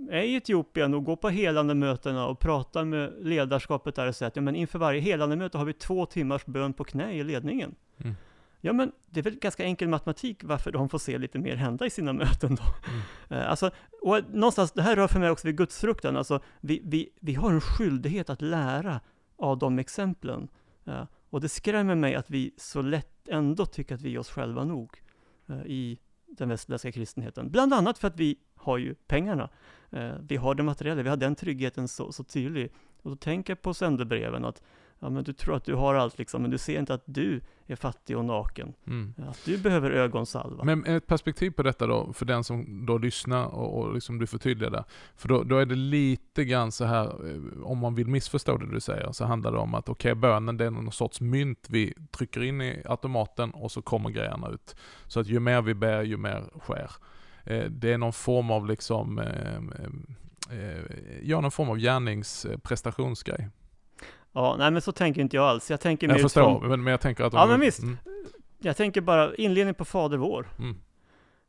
är 0.09 0.21
i 0.23 0.35
Etiopien 0.35 0.93
och 0.93 1.03
går 1.03 1.15
på 1.15 1.29
helande 1.29 1.75
mötena 1.75 2.27
och 2.27 2.39
pratar 2.39 2.85
med 2.85 3.13
ledarskapet 3.21 3.95
där 3.95 4.07
och 4.07 4.15
säger 4.15 4.27
att 4.27 4.35
ja, 4.35 4.41
men 4.41 4.55
inför 4.55 4.79
varje 4.79 5.01
helande 5.01 5.35
möte 5.35 5.57
har 5.57 5.65
vi 5.65 5.73
två 5.73 6.05
timmars 6.05 6.45
bön 6.45 6.73
på 6.73 6.83
knä 6.83 7.13
i 7.13 7.23
ledningen. 7.23 7.75
Mm. 7.97 8.15
Ja, 8.61 8.73
men 8.73 8.91
det 9.09 9.19
är 9.19 9.23
väl 9.23 9.35
ganska 9.35 9.63
enkel 9.63 9.87
matematik 9.87 10.43
varför 10.43 10.71
de 10.71 10.89
får 10.89 10.97
se 10.97 11.17
lite 11.17 11.39
mer 11.39 11.55
hända 11.55 11.85
i 11.85 11.89
sina 11.89 12.13
möten 12.13 12.55
då. 12.55 12.63
Mm. 13.29 13.41
Uh, 13.41 13.49
alltså, 13.51 13.71
och 14.01 14.19
någonstans, 14.33 14.71
det 14.71 14.81
här 14.81 14.95
rör 14.95 15.07
för 15.07 15.19
mig 15.19 15.29
också 15.29 15.47
vid 15.47 15.57
gudsfruktan, 15.57 16.17
alltså 16.17 16.39
vi, 16.59 16.81
vi, 16.83 17.09
vi 17.19 17.33
har 17.33 17.51
en 17.51 17.61
skyldighet 17.61 18.29
att 18.29 18.41
lära 18.41 18.99
av 19.37 19.57
de 19.57 19.79
exemplen. 19.79 20.47
Uh, 20.87 21.03
och 21.29 21.41
det 21.41 21.49
skrämmer 21.49 21.95
mig 21.95 22.15
att 22.15 22.29
vi 22.29 22.53
så 22.57 22.81
lätt 22.81 23.27
ändå 23.27 23.65
tycker 23.65 23.95
att 23.95 24.01
vi 24.01 24.15
är 24.15 24.19
oss 24.19 24.29
själva 24.29 24.63
nog 24.63 25.01
i 25.65 25.97
den 26.37 26.49
västerländska 26.49 26.91
kristenheten. 26.91 27.51
Bland 27.51 27.73
annat 27.73 27.97
för 27.97 28.07
att 28.07 28.19
vi 28.19 28.37
har 28.55 28.77
ju 28.77 28.95
pengarna. 28.95 29.49
Eh, 29.89 30.13
vi 30.27 30.35
har 30.35 30.55
det 30.55 30.63
materiella, 30.63 31.03
vi 31.03 31.09
har 31.09 31.17
den 31.17 31.35
tryggheten 31.35 31.87
så, 31.87 32.11
så 32.11 32.23
tydlig. 32.23 32.71
Och 33.01 33.09
då 33.09 33.15
tänker 33.15 33.51
jag 33.51 33.61
på 33.61 33.73
sändebreven 33.73 34.45
att 34.45 34.61
ja, 35.01 35.09
men 35.09 35.23
du 35.23 35.33
tror 35.33 35.55
att 35.55 35.65
du 35.65 35.75
har 35.75 35.95
allt 35.95 36.17
liksom, 36.17 36.41
men 36.41 36.51
du 36.51 36.57
ser 36.57 36.79
inte 36.79 36.93
att 36.93 37.03
du 37.05 37.41
är 37.67 37.75
fattig 37.75 38.17
och 38.17 38.25
naken. 38.25 38.73
Mm. 38.87 39.13
Att 39.29 39.45
du 39.45 39.57
behöver 39.57 39.91
ögonsalva. 39.91 40.63
Men 40.63 40.85
ett 40.85 41.07
perspektiv 41.07 41.51
på 41.51 41.63
detta 41.63 41.87
då, 41.87 42.13
för 42.13 42.25
den 42.25 42.43
som 42.43 42.85
då 42.85 42.97
lyssnar 42.97 43.45
och, 43.45 43.79
och 43.79 43.93
liksom 43.93 44.19
du 44.19 44.27
förtydligar 44.27 44.71
det. 44.71 44.83
För 45.15 45.29
då, 45.29 45.43
då, 45.43 45.57
är 45.57 45.65
det 45.65 45.75
lite 45.75 46.45
grann 46.45 46.71
så 46.71 46.85
här, 46.85 47.05
eh, 47.05 47.63
om 47.63 47.77
man 47.77 47.95
vill 47.95 48.07
missförstå 48.07 48.57
det 48.57 48.73
du 48.73 48.79
säger, 48.79 49.11
så 49.11 49.25
handlar 49.25 49.51
det 49.51 49.57
om 49.57 49.73
att 49.73 49.89
okej, 49.89 50.11
okay, 50.11 50.21
bönen 50.21 50.57
det 50.57 50.65
är 50.65 50.71
någon 50.71 50.91
sorts 50.91 51.21
mynt 51.21 51.67
vi 51.69 51.93
trycker 52.11 52.43
in 52.43 52.61
i 52.61 52.81
automaten 52.85 53.51
och 53.51 53.71
så 53.71 53.81
kommer 53.81 54.09
grejerna 54.09 54.49
ut. 54.49 54.75
Så 55.07 55.19
att 55.19 55.27
ju 55.27 55.39
mer 55.39 55.61
vi 55.61 55.73
ber, 55.73 56.01
ju 56.01 56.17
mer 56.17 56.43
sker. 56.59 56.91
Eh, 57.43 57.65
det 57.69 57.93
är 57.93 57.97
någon 57.97 58.13
form 58.13 58.51
av 58.51 58.67
liksom, 58.67 59.19
eh, 59.19 59.61
ja 61.21 61.41
någon 61.41 61.51
form 61.51 61.69
av 61.69 61.77
gärningsprestationsgrej. 61.77 63.49
Ja, 64.33 64.55
nej 64.59 64.71
men 64.71 64.81
så 64.81 64.91
tänker 64.91 65.21
inte 65.21 65.35
jag 65.35 65.45
alls. 65.45 65.69
Jag 65.69 65.79
tänker 65.79 66.07
mer 66.07 66.13
Jag 66.13 66.21
förstår, 66.21 66.51
utifrån... 66.51 66.69
men, 66.69 66.83
men 66.83 66.91
jag 66.91 67.01
tänker 67.01 67.23
att... 67.23 67.33
Ja, 67.33 67.45
men 67.45 67.59
visst. 67.59 67.83
Mm. 67.83 67.97
Jag 68.59 68.77
tänker 68.77 69.01
bara 69.01 69.35
inledning 69.35 69.75
på 69.75 69.85
Fader 69.85 70.17
vår. 70.17 70.47
Mm. 70.59 70.75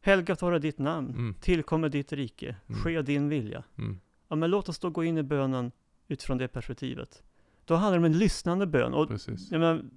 Helgat 0.01 0.43
vara 0.43 0.59
ditt 0.59 0.79
namn, 0.79 1.11
mm. 1.11 1.35
tillkommer 1.41 1.89
ditt 1.89 2.13
rike, 2.13 2.57
mm. 2.69 2.81
ske 2.81 3.03
din 3.03 3.29
vilja. 3.29 3.65
Mm. 3.79 4.01
Ja, 4.29 4.37
men 4.37 4.51
låt 4.51 4.69
oss 4.69 4.79
då 4.79 4.91
gå 4.91 5.05
in 5.05 5.19
i 5.19 5.23
bönen 5.23 5.73
utifrån 6.09 6.39
det 6.39 6.49
perspektivet. 6.49 7.23
Då 7.65 7.75
handlar 7.75 7.93
det 7.93 7.99
om 7.99 8.13
en 8.13 8.19
lyssnande 8.19 8.67
bön. 8.67 8.95
Och, 8.95 9.09
Precis. 9.09 9.51
Ja, 9.51 9.59
men, 9.59 9.91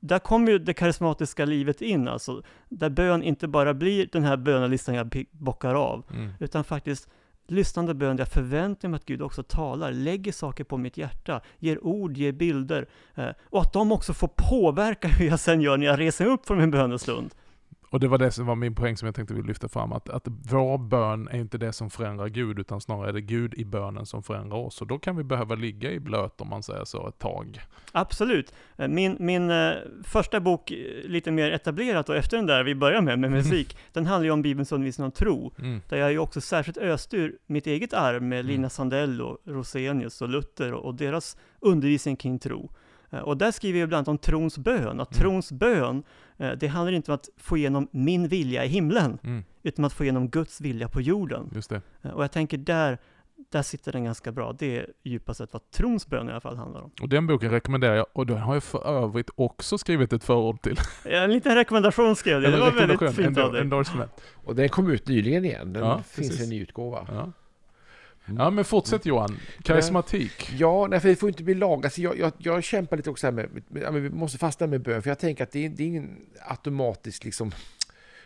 där 0.00 0.18
kommer 0.18 0.52
ju 0.52 0.58
det 0.58 0.74
karismatiska 0.74 1.44
livet 1.44 1.82
in, 1.82 2.08
alltså. 2.08 2.42
Där 2.68 2.90
bön 2.90 3.22
inte 3.22 3.48
bara 3.48 3.74
blir 3.74 4.08
den 4.12 4.24
här 4.24 4.36
bönelistan 4.36 4.94
jag 4.94 5.24
bockar 5.30 5.74
av, 5.74 6.04
mm. 6.10 6.30
utan 6.40 6.64
faktiskt 6.64 7.08
lyssnande 7.50 7.94
bön 7.94 8.16
där 8.16 8.22
jag 8.24 8.32
förväntar 8.32 8.88
mig 8.88 8.96
att 8.96 9.04
Gud 9.04 9.22
också 9.22 9.42
talar, 9.42 9.92
lägger 9.92 10.32
saker 10.32 10.64
på 10.64 10.76
mitt 10.76 10.96
hjärta, 10.96 11.40
ger 11.58 11.84
ord, 11.84 12.16
ger 12.16 12.32
bilder, 12.32 12.88
eh, 13.14 13.28
och 13.50 13.60
att 13.60 13.72
de 13.72 13.92
också 13.92 14.14
får 14.14 14.30
påverka 14.36 15.08
hur 15.08 15.26
jag 15.26 15.40
sen 15.40 15.60
gör 15.60 15.76
när 15.76 15.86
jag 15.86 16.00
reser 16.00 16.26
upp 16.26 16.46
från 16.46 16.58
min 16.58 16.70
bönestund. 16.70 17.34
Och 17.90 18.00
det 18.00 18.08
var 18.08 18.18
det 18.18 18.30
som 18.30 18.46
var 18.46 18.54
min 18.54 18.74
poäng 18.74 18.96
som 18.96 19.06
jag 19.06 19.14
tänkte 19.14 19.34
vi 19.34 19.42
lyfta 19.42 19.68
fram, 19.68 19.92
att, 19.92 20.08
att 20.08 20.28
vår 20.28 20.78
bön 20.78 21.28
är 21.28 21.38
inte 21.38 21.58
det 21.58 21.72
som 21.72 21.90
förändrar 21.90 22.28
Gud, 22.28 22.58
utan 22.58 22.80
snarare 22.80 23.08
är 23.08 23.12
det 23.12 23.20
Gud 23.20 23.54
i 23.54 23.64
bönen 23.64 24.06
som 24.06 24.22
förändrar 24.22 24.56
oss. 24.56 24.80
Och 24.80 24.86
då 24.86 24.98
kan 24.98 25.16
vi 25.16 25.24
behöva 25.24 25.54
ligga 25.54 25.90
i 25.90 26.00
blöt, 26.00 26.40
om 26.40 26.48
man 26.48 26.62
säger 26.62 26.84
så, 26.84 27.08
ett 27.08 27.18
tag. 27.18 27.60
Absolut. 27.92 28.54
Eh, 28.76 28.88
min, 28.88 29.16
min 29.20 29.50
uh, 29.50 29.74
första 30.04 30.40
bok, 30.40 30.70
eh, 30.70 30.76
lite 31.04 31.30
mer 31.30 31.50
etablerat, 31.50 32.08
och 32.08 32.16
efter 32.16 32.36
den 32.36 32.46
där 32.46 32.64
vi 32.64 32.74
börjar 32.74 33.00
med, 33.00 33.18
med 33.18 33.30
musik, 33.38 33.72
mm. 33.72 33.82
den 33.92 34.06
handlar 34.06 34.24
ju 34.24 34.30
om 34.30 34.42
Bibelns 34.42 34.72
undervisning 34.72 35.04
om 35.04 35.12
tro, 35.12 35.52
mm. 35.58 35.80
där 35.88 35.96
jag 35.96 36.12
ju 36.12 36.18
också 36.18 36.40
särskilt 36.40 36.78
öst 36.78 37.14
ur 37.14 37.38
mitt 37.46 37.66
eget 37.66 37.92
arv 37.92 38.22
med 38.22 38.40
mm. 38.40 38.52
Lina 38.52 38.70
Sandell 38.70 39.22
och 39.22 39.38
Rosenius 39.44 40.22
och 40.22 40.28
Luther 40.28 40.74
och, 40.74 40.84
och 40.84 40.94
deras 40.94 41.36
undervisning 41.60 42.16
kring 42.16 42.38
tro. 42.38 42.70
Uh, 43.12 43.18
och 43.18 43.36
där 43.36 43.50
skriver 43.50 43.78
jag 43.78 43.86
ibland 43.86 44.08
om 44.08 44.18
trons 44.18 44.58
bön, 44.58 45.00
att 45.00 45.16
mm. 45.16 45.20
trons 45.20 45.52
bön 45.52 46.02
Eh, 46.38 46.52
det 46.52 46.66
handlar 46.66 46.92
inte 46.92 47.10
om 47.10 47.14
att 47.14 47.28
få 47.36 47.56
igenom 47.56 47.88
min 47.90 48.28
vilja 48.28 48.64
i 48.64 48.68
himlen, 48.68 49.18
mm. 49.22 49.44
utan 49.62 49.84
att 49.84 49.92
få 49.92 50.04
igenom 50.04 50.28
Guds 50.28 50.60
vilja 50.60 50.88
på 50.88 51.00
jorden. 51.00 51.50
Just 51.54 51.70
det. 51.70 51.80
Eh, 52.02 52.10
och 52.10 52.22
jag 52.22 52.32
tänker 52.32 52.58
där, 52.58 52.98
där 53.50 53.62
sitter 53.62 53.92
den 53.92 54.04
ganska 54.04 54.32
bra. 54.32 54.52
Det 54.58 54.78
är 54.78 54.86
djupast 55.02 55.38
sett 55.38 55.52
vad 55.52 55.70
trons 55.70 56.06
bön 56.06 56.28
i 56.28 56.30
alla 56.30 56.40
fall 56.40 56.56
handlar 56.56 56.80
om. 56.80 56.90
Och 57.02 57.08
den 57.08 57.26
boken 57.26 57.50
rekommenderar 57.50 57.94
jag, 57.94 58.06
och 58.12 58.26
den 58.26 58.38
har 58.38 58.54
jag 58.54 58.62
för 58.62 58.86
övrigt 58.86 59.30
också 59.34 59.78
skrivit 59.78 60.12
ett 60.12 60.24
förord 60.24 60.62
till. 60.62 60.76
Ja, 61.04 61.18
en 61.18 61.32
liten 61.32 61.54
rekommendation 61.54 62.16
skrev 62.16 62.42
jag, 62.42 62.52
det 62.52 62.60
var 62.60 62.70
väldigt 62.70 63.14
fint 63.14 63.38
av 63.38 63.52
dig. 63.52 63.70
Och 64.44 64.54
den 64.54 64.68
kom 64.68 64.90
ut 64.90 65.08
nyligen 65.08 65.44
igen, 65.44 65.72
den 65.72 65.84
ja, 65.84 66.02
finns 66.02 66.28
precis. 66.28 66.40
i 66.40 66.44
en 66.44 66.50
ny 66.50 66.62
utgåva. 66.62 67.06
Ja. 67.08 67.32
Ja 68.36 68.50
men 68.50 68.64
fortsätt 68.64 69.06
Johan, 69.06 69.38
karismatik. 69.62 70.50
Ja, 70.58 70.86
nej, 70.86 71.00
för 71.00 71.08
det 71.08 71.16
får 71.16 71.28
inte 71.28 71.42
bli 71.42 71.54
lag. 71.54 71.84
Alltså, 71.84 72.00
jag, 72.00 72.18
jag, 72.18 72.32
jag 72.38 72.64
kämpar 72.64 72.96
lite 72.96 73.10
också 73.10 73.26
här 73.26 73.32
med, 73.32 73.48
med, 73.68 73.92
med, 73.92 74.02
vi 74.02 74.10
måste 74.10 74.38
fastna 74.38 74.66
med 74.66 74.82
bön, 74.82 75.02
för 75.02 75.10
jag 75.10 75.18
tänker 75.18 75.44
att 75.44 75.52
det 75.52 75.64
är, 75.64 75.68
det 75.68 75.82
är 75.82 75.86
ingen 75.86 76.16
automatisk 76.40 77.24
liksom, 77.24 77.52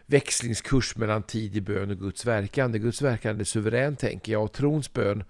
växlingskurs 0.07 0.97
mellan 0.97 1.23
tidig 1.23 1.63
bön 1.63 1.91
och 1.91 1.99
Guds 1.99 2.27
verkande. 2.27 2.79
Guds 2.79 3.03
verkande 3.03 3.43
är 3.43 3.45
suverän, 3.45 3.97
tänker 3.97 4.33
jag, 4.33 4.45
och 4.45 4.53
trons 4.53 4.93
bön, 4.93 5.25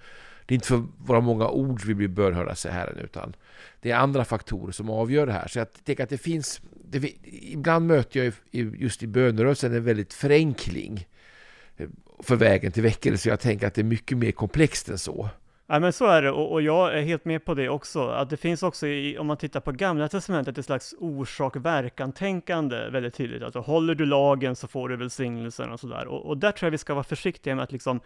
det 0.46 0.54
är 0.54 0.56
inte 0.56 0.66
för 0.66 0.84
våra 1.06 1.20
många 1.20 1.48
ord 1.48 1.84
vi 1.84 1.94
blir 1.94 2.08
bönhörda, 2.08 2.54
säger 2.54 2.76
Herren, 2.76 2.98
utan 2.98 3.36
det 3.80 3.90
är 3.90 3.96
andra 3.96 4.24
faktorer 4.24 4.72
som 4.72 4.90
avgör 4.90 5.26
det 5.26 5.32
här. 5.32 5.48
Så 5.48 5.58
jag 5.58 5.84
tänker 5.84 6.02
att 6.02 6.10
det 6.10 6.18
finns, 6.18 6.60
det, 6.84 7.12
ibland 7.30 7.86
möter 7.86 8.24
jag 8.24 8.34
just 8.76 9.02
i 9.02 9.06
bönerörelsen 9.06 9.74
en 9.74 9.84
väldigt 9.84 10.12
förenkling 10.12 11.06
för 12.18 12.36
vägen 12.36 12.72
till 12.72 12.82
väckelse. 12.82 13.28
Jag 13.28 13.40
tänker 13.40 13.66
att 13.66 13.74
det 13.74 13.80
är 13.80 13.84
mycket 13.84 14.18
mer 14.18 14.32
komplext 14.32 14.88
än 14.88 14.98
så. 14.98 15.28
Ja 15.66 15.80
men 15.80 15.92
så 15.92 16.06
är 16.06 16.22
det, 16.22 16.30
och, 16.30 16.52
och, 16.52 16.62
jag 16.62 16.98
är 16.98 17.02
helt 17.02 17.24
med 17.24 17.44
på 17.44 17.54
det 17.54 17.68
också. 17.68 18.08
Att 18.08 18.30
det 18.30 18.36
finns 18.36 18.62
också, 18.62 18.86
i, 18.86 19.18
om 19.18 19.26
man 19.26 19.36
tittar 19.36 19.60
på 19.60 19.72
gamla 19.72 20.08
testamentet, 20.08 20.58
ett 20.58 20.64
slags 20.64 20.94
orsak-verkan-tänkande 20.98 22.90
väldigt 22.90 23.14
tydligt. 23.14 23.42
Alltså 23.42 23.60
håller 23.60 23.94
du 23.94 24.06
lagen 24.06 24.56
så 24.56 24.68
får 24.68 24.88
du 24.88 24.96
välsignelsen 24.96 25.72
och 25.72 25.80
sådär. 25.80 26.06
Och, 26.06 26.26
och 26.26 26.38
där 26.38 26.52
tror 26.52 26.66
jag 26.66 26.70
vi 26.70 26.78
ska 26.78 26.94
vara 26.94 27.04
försiktiga 27.04 27.54
med 27.54 27.62
att 27.62 27.72
liksom 27.72 28.00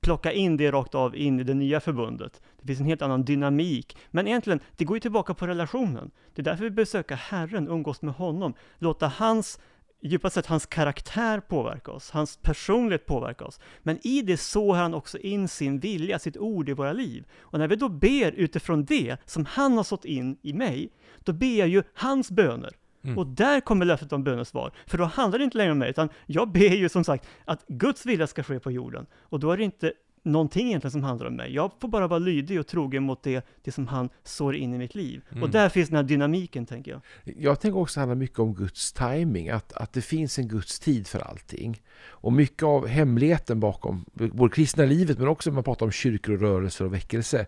plocka 0.00 0.32
in 0.32 0.56
det 0.56 0.70
rakt 0.70 0.94
av 0.94 1.16
in 1.16 1.40
i 1.40 1.44
det 1.44 1.54
nya 1.54 1.80
förbundet. 1.80 2.40
Det 2.60 2.66
finns 2.66 2.80
en 2.80 2.86
helt 2.86 3.02
annan 3.02 3.24
dynamik. 3.24 3.96
Men 4.10 4.26
egentligen, 4.26 4.60
det 4.76 4.84
går 4.84 4.96
ju 4.96 5.00
tillbaka 5.00 5.34
på 5.34 5.46
relationen. 5.46 6.10
Det 6.34 6.42
är 6.42 6.44
därför 6.44 6.64
vi 6.64 6.70
besöker 6.70 7.14
Herren, 7.14 7.68
umgås 7.68 8.02
med 8.02 8.14
honom, 8.14 8.54
låta 8.78 9.08
hans 9.08 9.60
djupast 10.00 10.34
sett 10.34 10.46
hans 10.46 10.66
karaktär 10.66 11.40
påverka 11.40 11.90
oss, 11.92 12.10
hans 12.10 12.36
personlighet 12.36 13.06
påverka 13.06 13.44
oss. 13.44 13.60
Men 13.82 14.06
i 14.06 14.22
det 14.22 14.36
sår 14.36 14.74
han 14.74 14.94
också 14.94 15.18
in 15.18 15.48
sin 15.48 15.78
vilja, 15.78 16.18
sitt 16.18 16.36
ord 16.36 16.68
i 16.68 16.72
våra 16.72 16.92
liv. 16.92 17.24
Och 17.40 17.58
när 17.58 17.68
vi 17.68 17.76
då 17.76 17.88
ber 17.88 18.32
utifrån 18.32 18.84
det 18.84 19.16
som 19.24 19.44
han 19.44 19.76
har 19.76 19.84
sått 19.84 20.04
in 20.04 20.36
i 20.42 20.52
mig, 20.52 20.90
då 21.18 21.32
ber 21.32 21.58
jag 21.58 21.68
ju 21.68 21.82
hans 21.94 22.30
böner. 22.30 22.76
Mm. 23.04 23.18
Och 23.18 23.26
där 23.26 23.60
kommer 23.60 23.84
löftet 23.84 24.12
om 24.12 24.24
bönesvar. 24.24 24.72
För 24.86 24.98
då 24.98 25.04
handlar 25.04 25.38
det 25.38 25.44
inte 25.44 25.58
längre 25.58 25.72
om 25.72 25.78
mig, 25.78 25.90
utan 25.90 26.08
jag 26.26 26.52
ber 26.52 26.76
ju 26.76 26.88
som 26.88 27.04
sagt 27.04 27.26
att 27.44 27.66
Guds 27.68 28.06
vilja 28.06 28.26
ska 28.26 28.42
ske 28.42 28.60
på 28.60 28.70
jorden. 28.70 29.06
Och 29.20 29.40
då 29.40 29.52
är 29.52 29.56
det 29.56 29.64
inte 29.64 29.92
någonting 30.22 30.66
egentligen 30.66 30.92
som 30.92 31.04
handlar 31.04 31.26
om 31.26 31.36
mig. 31.36 31.54
Jag 31.54 31.72
får 31.80 31.88
bara 31.88 32.06
vara 32.06 32.18
lydig 32.18 32.60
och 32.60 32.66
trogen 32.66 33.02
mot 33.02 33.22
det, 33.22 33.46
det 33.62 33.72
som 33.72 33.86
han 33.86 34.08
sår 34.24 34.56
in 34.56 34.74
i 34.74 34.78
mitt 34.78 34.94
liv. 34.94 35.22
Mm. 35.30 35.42
Och 35.42 35.50
där 35.50 35.68
finns 35.68 35.88
den 35.88 35.96
här 35.96 36.02
dynamiken, 36.02 36.66
tänker 36.66 36.90
jag. 36.90 37.00
Jag 37.24 37.60
tänker 37.60 37.78
också 37.78 38.00
handla 38.00 38.14
mycket 38.14 38.38
om 38.38 38.54
Guds 38.54 38.92
timing, 38.92 39.48
att, 39.48 39.72
att 39.72 39.92
det 39.92 40.02
finns 40.02 40.38
en 40.38 40.48
Guds 40.48 40.78
tid 40.78 41.06
för 41.06 41.18
allting. 41.18 41.82
Och 42.08 42.32
mycket 42.32 42.62
av 42.62 42.86
hemligheten 42.86 43.60
bakom 43.60 44.04
både 44.12 44.54
kristna 44.54 44.84
livet 44.84 45.18
men 45.18 45.28
också 45.28 45.50
när 45.50 45.54
man 45.54 45.64
pratar 45.64 45.86
om 45.86 45.92
kyrkor 45.92 46.34
och 46.34 46.40
rörelser 46.40 46.84
och 46.84 46.94
väckelse, 46.94 47.46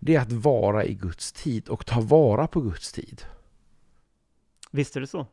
det 0.00 0.14
är 0.14 0.20
att 0.20 0.32
vara 0.32 0.84
i 0.84 0.94
Guds 0.94 1.32
tid 1.32 1.68
och 1.68 1.86
ta 1.86 2.00
vara 2.00 2.46
på 2.46 2.60
Guds 2.60 2.92
tid. 2.92 3.22
Visst 4.70 4.96
är 4.96 5.00
det 5.00 5.06
så. 5.06 5.26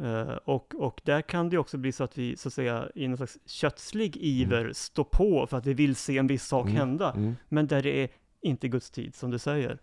Uh, 0.00 0.30
och, 0.44 0.74
och 0.78 1.00
där 1.04 1.22
kan 1.22 1.48
det 1.48 1.58
också 1.58 1.78
bli 1.78 1.92
så 1.92 2.04
att 2.04 2.18
vi 2.18 2.36
så 2.36 2.48
att 2.48 2.54
säga 2.54 2.88
i 2.94 3.08
någon 3.08 3.16
slags 3.16 3.38
kötslig 3.46 4.16
iver 4.16 4.60
mm. 4.60 4.74
står 4.74 5.04
på 5.04 5.46
för 5.46 5.56
att 5.56 5.66
vi 5.66 5.74
vill 5.74 5.96
se 5.96 6.18
en 6.18 6.26
viss 6.26 6.46
sak 6.46 6.66
mm. 6.66 6.76
hända. 6.76 7.12
Mm. 7.12 7.36
Men 7.48 7.66
där 7.66 7.82
det 7.82 8.02
är 8.02 8.08
inte 8.40 8.68
Guds 8.68 8.90
tid, 8.90 9.14
som 9.14 9.30
du 9.30 9.38
säger. 9.38 9.78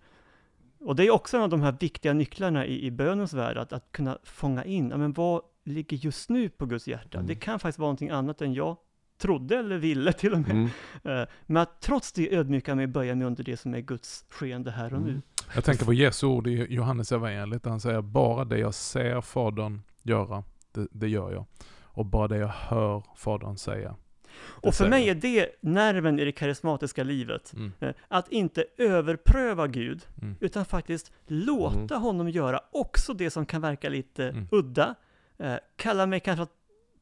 Och 0.80 0.96
det 0.96 1.08
är 1.08 1.12
också 1.12 1.38
en 1.38 1.44
av 1.44 1.50
de 1.50 1.62
här 1.62 1.76
viktiga 1.80 2.14
nycklarna 2.14 2.66
i, 2.66 2.86
i 2.86 2.92
bönens 2.92 3.34
värld, 3.34 3.58
att, 3.58 3.74
att 3.74 3.92
kunna 3.92 4.18
fånga 4.24 4.66
in, 4.66 4.90
ja, 4.90 4.98
men 4.98 5.14
vad 5.14 5.42
ligger 5.64 5.98
just 5.98 6.30
nu 6.30 6.50
på 6.50 6.66
Guds 6.66 6.88
hjärta? 6.88 7.18
Det 7.18 7.34
mm. 7.34 7.40
kan 7.40 7.60
faktiskt 7.60 7.80
vara 7.80 7.88
någonting 7.88 8.10
annat 8.10 8.42
än 8.42 8.54
jag 8.54 8.78
trodde 9.18 9.58
eller 9.58 9.78
ville 9.78 10.14
till 10.14 10.34
och 10.34 10.40
med. 10.40 10.52
Mm. 10.52 10.66
Uh, 11.06 11.28
men 11.46 11.58
att 11.58 11.82
trots 11.82 12.12
det 12.12 12.36
ödmjuka 12.36 12.76
mig 12.76 12.88
böja 12.88 13.16
mig 13.16 13.28
under 13.28 13.44
det 13.44 13.58
som 13.58 13.74
är 13.74 13.80
Guds 13.80 14.26
skeende 14.30 14.72
här 14.72 14.94
och 14.94 15.02
nu. 15.02 15.10
Mm. 15.10 15.22
Jag 15.56 15.64
tänker 15.64 15.86
på 15.86 15.94
Jesu 15.94 16.28
ord 16.28 16.48
i 16.48 16.68
Johannes 16.70 17.12
evangeliet, 17.12 17.66
han 17.66 17.80
säger 17.80 18.02
bara 18.02 18.46
det 18.46 18.58
jag 18.58 18.74
ser 18.74 19.22
Fadern 19.22 19.82
göra, 20.08 20.44
det, 20.72 20.88
det 20.92 21.08
gör 21.08 21.32
jag. 21.32 21.46
Och 21.82 22.06
bara 22.06 22.28
det 22.28 22.38
jag 22.38 22.48
hör 22.48 23.04
Fadern 23.16 23.58
säga. 23.58 23.96
Och 24.40 24.74
för 24.74 24.90
mig 24.90 25.10
är 25.10 25.16
det 25.16 25.50
nerven 25.62 26.20
i 26.20 26.26
det 26.26 26.32
karismatiska 26.32 27.04
livet. 27.04 27.54
Mm. 27.54 27.72
Eh, 27.80 27.94
att 28.08 28.32
inte 28.32 28.66
överpröva 28.78 29.68
Gud, 29.68 30.08
mm. 30.22 30.36
utan 30.40 30.66
faktiskt 30.66 31.12
låta 31.28 31.96
mm. 31.96 32.02
honom 32.02 32.30
göra 32.30 32.62
också 32.72 33.14
det 33.14 33.30
som 33.30 33.46
kan 33.46 33.62
verka 33.62 33.90
lite 33.90 34.30
mm. 34.30 34.48
udda. 34.52 34.96
Eh, 35.38 35.56
kalla 35.76 36.06
mig 36.06 36.20
kanske 36.20 36.44
att 36.44 36.54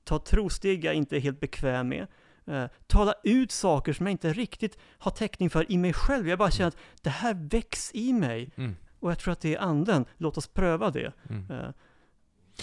ta 0.04 0.20
trosteg 0.20 0.86
jag 0.86 0.94
inte 0.94 1.16
är 1.16 1.20
helt 1.20 1.40
bekväm 1.40 1.90
med. 1.90 2.08
Eh, 2.48 2.66
tala 2.88 3.14
ut 3.24 3.52
saker 3.52 3.94
som 3.94 4.06
jag 4.06 4.12
inte 4.12 4.34
riktigt 4.34 4.78
har 4.98 5.12
täckning 5.12 5.50
för 5.50 5.72
i 5.72 5.78
mig 5.78 5.94
själv. 5.94 6.28
Jag 6.28 6.40
bara 6.40 6.52
känner 6.52 6.68
att 6.68 6.78
det 7.02 7.10
här 7.10 7.34
väcks 7.34 7.92
i 7.94 8.14
mig. 8.14 8.52
Mm. 8.56 8.76
Och 9.00 9.12
jag 9.12 9.20
tror 9.20 9.32
att 9.32 9.42
det 9.42 9.56
är 9.56 9.60
anden. 9.60 10.06
Låt 10.18 10.38
oss 10.38 10.48
pröva 10.48 10.90
det. 10.90 11.14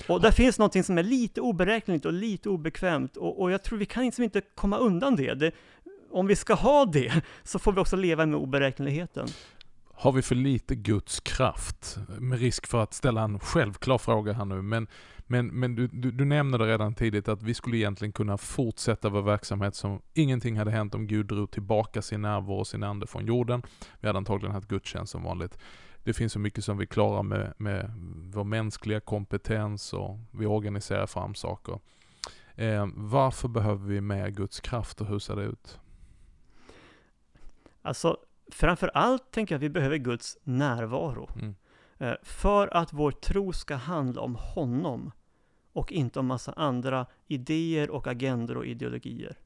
Och 0.08 0.20
där 0.20 0.30
finns 0.30 0.58
någonting 0.58 0.84
som 0.84 0.98
är 0.98 1.02
lite 1.02 1.40
oberäkneligt 1.40 2.06
och 2.06 2.12
lite 2.12 2.48
obekvämt 2.48 3.16
och, 3.16 3.42
och 3.42 3.52
jag 3.52 3.62
tror 3.62 3.78
vi 3.78 3.86
kan 3.86 4.04
liksom 4.04 4.24
inte 4.24 4.40
komma 4.54 4.78
undan 4.78 5.16
det. 5.16 5.34
det. 5.34 5.52
Om 6.10 6.26
vi 6.26 6.36
ska 6.36 6.54
ha 6.54 6.84
det 6.84 7.22
så 7.42 7.58
får 7.58 7.72
vi 7.72 7.80
också 7.80 7.96
leva 7.96 8.26
med 8.26 8.38
oberäkneligheten. 8.38 9.28
Har 9.94 10.12
vi 10.12 10.22
för 10.22 10.34
lite 10.34 10.74
Guds 10.74 11.20
kraft? 11.20 11.98
Med 12.18 12.38
risk 12.38 12.66
för 12.66 12.82
att 12.82 12.94
ställa 12.94 13.22
en 13.22 13.38
självklar 13.38 13.98
fråga 13.98 14.32
här 14.32 14.44
nu, 14.44 14.62
men, 14.62 14.86
men, 15.26 15.46
men 15.46 15.74
du, 15.74 15.88
du, 15.88 16.10
du 16.10 16.24
nämnde 16.24 16.58
det 16.58 16.66
redan 16.66 16.94
tidigt 16.94 17.28
att 17.28 17.42
vi 17.42 17.54
skulle 17.54 17.76
egentligen 17.76 18.12
kunna 18.12 18.38
fortsätta 18.38 19.08
vår 19.08 19.22
verksamhet 19.22 19.74
som 19.74 20.00
ingenting 20.14 20.58
hade 20.58 20.70
hänt 20.70 20.94
om 20.94 21.06
Gud 21.06 21.26
drog 21.26 21.50
tillbaka 21.50 22.02
sin 22.02 22.22
närvaro 22.22 22.58
och 22.58 22.66
sin 22.66 22.82
ande 22.82 23.06
från 23.06 23.26
jorden. 23.26 23.62
Vi 24.00 24.06
hade 24.06 24.16
antagligen 24.16 24.54
haft 24.54 24.68
gudstjänst 24.68 25.12
som 25.12 25.22
vanligt 25.22 25.58
det 26.04 26.12
finns 26.12 26.32
så 26.32 26.38
mycket 26.38 26.64
som 26.64 26.78
vi 26.78 26.86
klarar 26.86 27.22
med, 27.22 27.54
med 27.56 27.92
vår 28.34 28.44
mänskliga 28.44 29.00
kompetens 29.00 29.92
och 29.92 30.18
vi 30.30 30.46
organiserar 30.46 31.06
fram 31.06 31.34
saker. 31.34 31.80
Eh, 32.54 32.88
varför 32.94 33.48
behöver 33.48 33.86
vi 33.86 34.00
mer 34.00 34.28
Guds 34.28 34.60
kraft 34.60 35.00
och 35.00 35.06
hur 35.06 35.18
ser 35.18 35.36
det 35.36 35.42
ut? 35.42 35.78
Alltså, 37.82 38.16
framför 38.52 38.88
allt 38.94 39.30
tänker 39.30 39.54
jag 39.54 39.58
att 39.58 39.62
vi 39.62 39.70
behöver 39.70 39.96
Guds 39.96 40.38
närvaro. 40.42 41.30
Mm. 41.34 41.54
Eh, 41.98 42.14
för 42.22 42.76
att 42.76 42.92
vår 42.92 43.10
tro 43.10 43.52
ska 43.52 43.74
handla 43.74 44.20
om 44.20 44.36
honom 44.54 45.12
och 45.72 45.92
inte 45.92 46.18
om 46.18 46.26
massa 46.26 46.52
andra 46.52 47.06
idéer 47.26 47.90
och 47.90 48.06
agender 48.06 48.56
och 48.56 48.66
ideologier. 48.66 49.36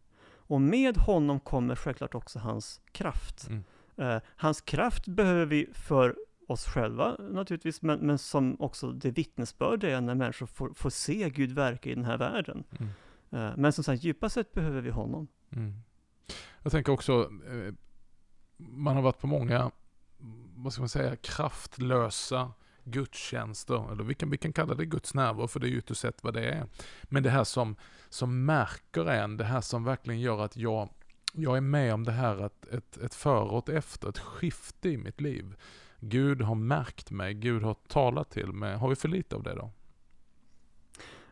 Och 0.48 0.60
med 0.60 0.96
honom 0.96 1.40
kommer 1.40 1.76
självklart 1.76 2.14
också 2.14 2.38
hans 2.38 2.80
kraft. 2.92 3.48
Mm. 3.48 3.64
Eh, 3.96 4.22
hans 4.36 4.60
kraft 4.60 5.06
behöver 5.06 5.46
vi 5.46 5.68
för 5.72 6.16
oss 6.46 6.64
själva 6.64 7.16
naturligtvis, 7.18 7.82
men, 7.82 7.98
men 7.98 8.18
som 8.18 8.60
också 8.60 8.92
det 8.92 9.10
vittnesbörd 9.10 9.80
det 9.80 9.90
är 9.90 10.00
när 10.00 10.14
människor 10.14 10.46
får, 10.46 10.74
får 10.74 10.90
se 10.90 11.30
Gud 11.30 11.52
verka 11.52 11.90
i 11.90 11.94
den 11.94 12.04
här 12.04 12.18
världen. 12.18 12.64
Mm. 12.70 12.92
Uh, 13.32 13.56
men 13.56 13.72
som 13.72 13.84
sagt, 13.84 14.04
djupast 14.04 14.34
sett 14.34 14.52
behöver 14.52 14.80
vi 14.80 14.90
honom. 14.90 15.28
Mm. 15.50 15.74
Jag 16.62 16.72
tänker 16.72 16.92
också, 16.92 17.22
eh, 17.22 17.74
man 18.56 18.94
har 18.94 19.02
varit 19.02 19.18
på 19.18 19.26
många, 19.26 19.70
vad 20.56 20.72
ska 20.72 20.82
man 20.82 20.88
säga, 20.88 21.16
kraftlösa 21.16 22.52
gudstjänster, 22.84 23.92
eller 23.92 24.04
vi 24.04 24.14
kan, 24.14 24.30
vi 24.30 24.38
kan 24.38 24.52
kalla 24.52 24.74
det 24.74 24.86
Guds 24.86 25.14
närvaro, 25.14 25.48
för 25.48 25.60
det 25.60 25.66
är 25.66 25.70
ju 25.70 25.78
ytterst 25.78 26.00
sett 26.00 26.24
vad 26.24 26.34
det 26.34 26.48
är. 26.48 26.66
Men 27.02 27.22
det 27.22 27.30
här 27.30 27.44
som, 27.44 27.76
som 28.08 28.44
märker 28.44 29.06
en, 29.06 29.36
det 29.36 29.44
här 29.44 29.60
som 29.60 29.84
verkligen 29.84 30.20
gör 30.20 30.44
att 30.44 30.56
jag, 30.56 30.88
jag 31.32 31.56
är 31.56 31.60
med 31.60 31.94
om 31.94 32.04
det 32.04 32.12
här, 32.12 32.46
ett, 32.46 32.68
ett, 32.68 32.96
ett 32.96 33.14
före 33.14 33.48
och 33.48 33.68
ett 33.68 33.74
efter, 33.74 34.08
ett 34.08 34.18
skifte 34.18 34.88
i 34.88 34.96
mitt 34.96 35.20
liv. 35.20 35.56
Gud 36.00 36.42
har 36.42 36.54
märkt 36.54 37.10
mig, 37.10 37.34
Gud 37.34 37.62
har 37.62 37.74
talat 37.74 38.30
till 38.30 38.52
mig. 38.52 38.76
Har 38.76 38.88
vi 38.88 38.96
för 38.96 39.08
lite 39.08 39.36
av 39.36 39.42
det 39.42 39.54
då? 39.54 39.70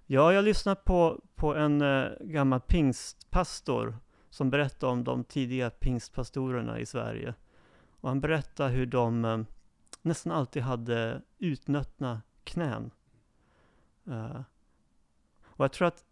Ja, 0.06 0.32
jag 0.32 0.44
lyssnade 0.44 0.80
på, 0.84 1.20
på 1.34 1.54
en 1.54 1.82
eh, 1.82 2.06
gammal 2.20 2.60
pingstpastor 2.60 3.96
som 4.30 4.50
berättade 4.50 4.92
om 4.92 5.04
de 5.04 5.24
tidiga 5.24 5.70
pingstpastorerna 5.70 6.78
i 6.80 6.86
Sverige. 6.86 7.34
Och 7.88 8.08
han 8.08 8.20
berättade 8.20 8.70
hur 8.70 8.86
de 8.86 9.24
eh, 9.24 9.40
nästan 10.02 10.32
alltid 10.32 10.62
hade 10.62 11.22
utnöttna 11.38 12.22
knän. 12.44 12.90
Eh, 14.06 14.40
och 15.42 15.64
jag 15.64 15.72
tror 15.72 15.88
att 15.88 16.04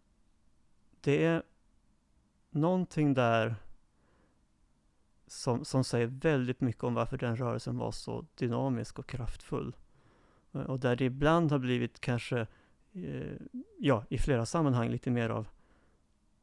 det 1.01 1.25
är 1.25 1.43
någonting 2.49 3.13
där 3.13 3.55
som, 5.33 5.65
som 5.65 5.83
säger 5.83 6.07
väldigt 6.07 6.61
mycket 6.61 6.83
om 6.83 6.93
varför 6.93 7.17
den 7.17 7.35
rörelsen 7.35 7.77
var 7.77 7.91
så 7.91 8.25
dynamisk 8.35 8.99
och 8.99 9.07
kraftfull. 9.07 9.75
Eh, 10.51 10.61
och 10.61 10.79
där 10.79 10.95
det 10.95 11.05
ibland 11.05 11.51
har 11.51 11.59
blivit 11.59 11.99
kanske, 11.99 12.47
eh, 12.93 13.37
ja, 13.79 14.03
i 14.09 14.17
flera 14.17 14.45
sammanhang 14.45 14.89
lite 14.89 15.11
mer 15.11 15.29
av 15.29 15.47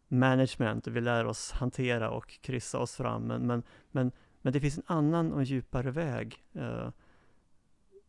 management 0.08 0.86
och 0.86 0.96
vi 0.96 1.00
lär 1.00 1.24
oss 1.24 1.52
hantera 1.52 2.10
och 2.10 2.40
kryssa 2.40 2.78
oss 2.78 2.96
fram. 2.96 3.22
Men, 3.22 3.46
men, 3.46 3.62
men, 3.90 4.12
men 4.42 4.52
det 4.52 4.60
finns 4.60 4.78
en 4.78 4.84
annan 4.86 5.32
och 5.32 5.44
djupare 5.44 5.90
väg. 5.90 6.44
Eh, 6.52 6.88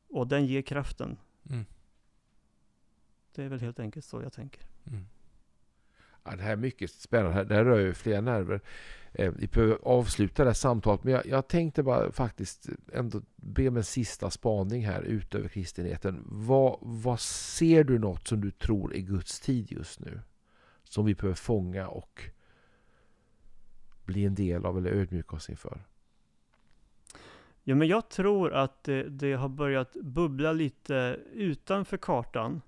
och 0.10 0.28
den 0.28 0.46
ger 0.46 0.62
kraften. 0.62 1.18
Mm. 1.50 1.66
Det 3.36 3.44
är 3.44 3.50
väl 3.50 3.60
helt 3.60 3.80
enkelt 3.80 4.06
så 4.06 4.22
jag 4.22 4.34
tänker. 4.34 4.64
Mm. 4.88 5.06
Ja, 6.24 6.36
det 6.36 6.44
här 6.44 6.52
är 6.52 6.56
mycket 6.56 6.92
spännande. 6.92 7.44
Det 7.44 7.56
här 7.56 7.66
rör 7.66 7.80
ju 7.80 7.94
flera 7.94 8.22
nerver. 8.22 8.62
Eh, 9.14 9.32
vi 9.38 9.48
behöver 9.48 9.78
avsluta 9.84 10.44
det 10.44 10.50
här 10.50 10.54
samtalet, 10.54 11.04
men 11.04 11.14
jag, 11.14 11.26
jag, 11.26 11.48
tänkte 11.48 11.84
bara 11.84 12.12
faktiskt 12.12 12.70
ändå 12.94 13.22
be 13.36 13.68
om 13.68 13.78
en 13.78 13.84
sista 13.84 14.30
spaning 14.30 14.86
här 14.86 15.02
utöver 15.02 15.48
kristenheten. 15.48 16.24
Vad, 16.26 16.78
vad 16.82 17.20
ser 17.20 17.84
du 17.84 18.00
något 18.00 18.28
som 18.28 18.42
du 18.42 18.52
tror 18.52 18.96
är 18.96 19.00
Guds 19.00 19.40
tid 19.40 19.72
just 19.72 20.00
nu? 20.00 20.22
Som 20.84 21.06
vi 21.06 21.16
behöver 21.16 21.36
fånga 21.36 21.88
och 21.88 22.22
bli 24.06 24.26
en 24.26 24.36
del 24.36 24.66
av 24.66 24.78
eller 24.78 24.92
ödmjuka 24.92 25.36
oss 25.36 25.50
inför? 25.50 25.82
Ja, 27.64 27.76
men 27.76 27.88
jag 27.88 28.10
tror 28.10 28.54
att 28.54 28.84
det, 28.84 29.04
det 29.04 29.34
har 29.34 29.50
börjat 29.50 29.94
bubbla 29.94 30.54
lite 30.54 31.20
utanför 31.34 31.98
kartan. 31.98 32.62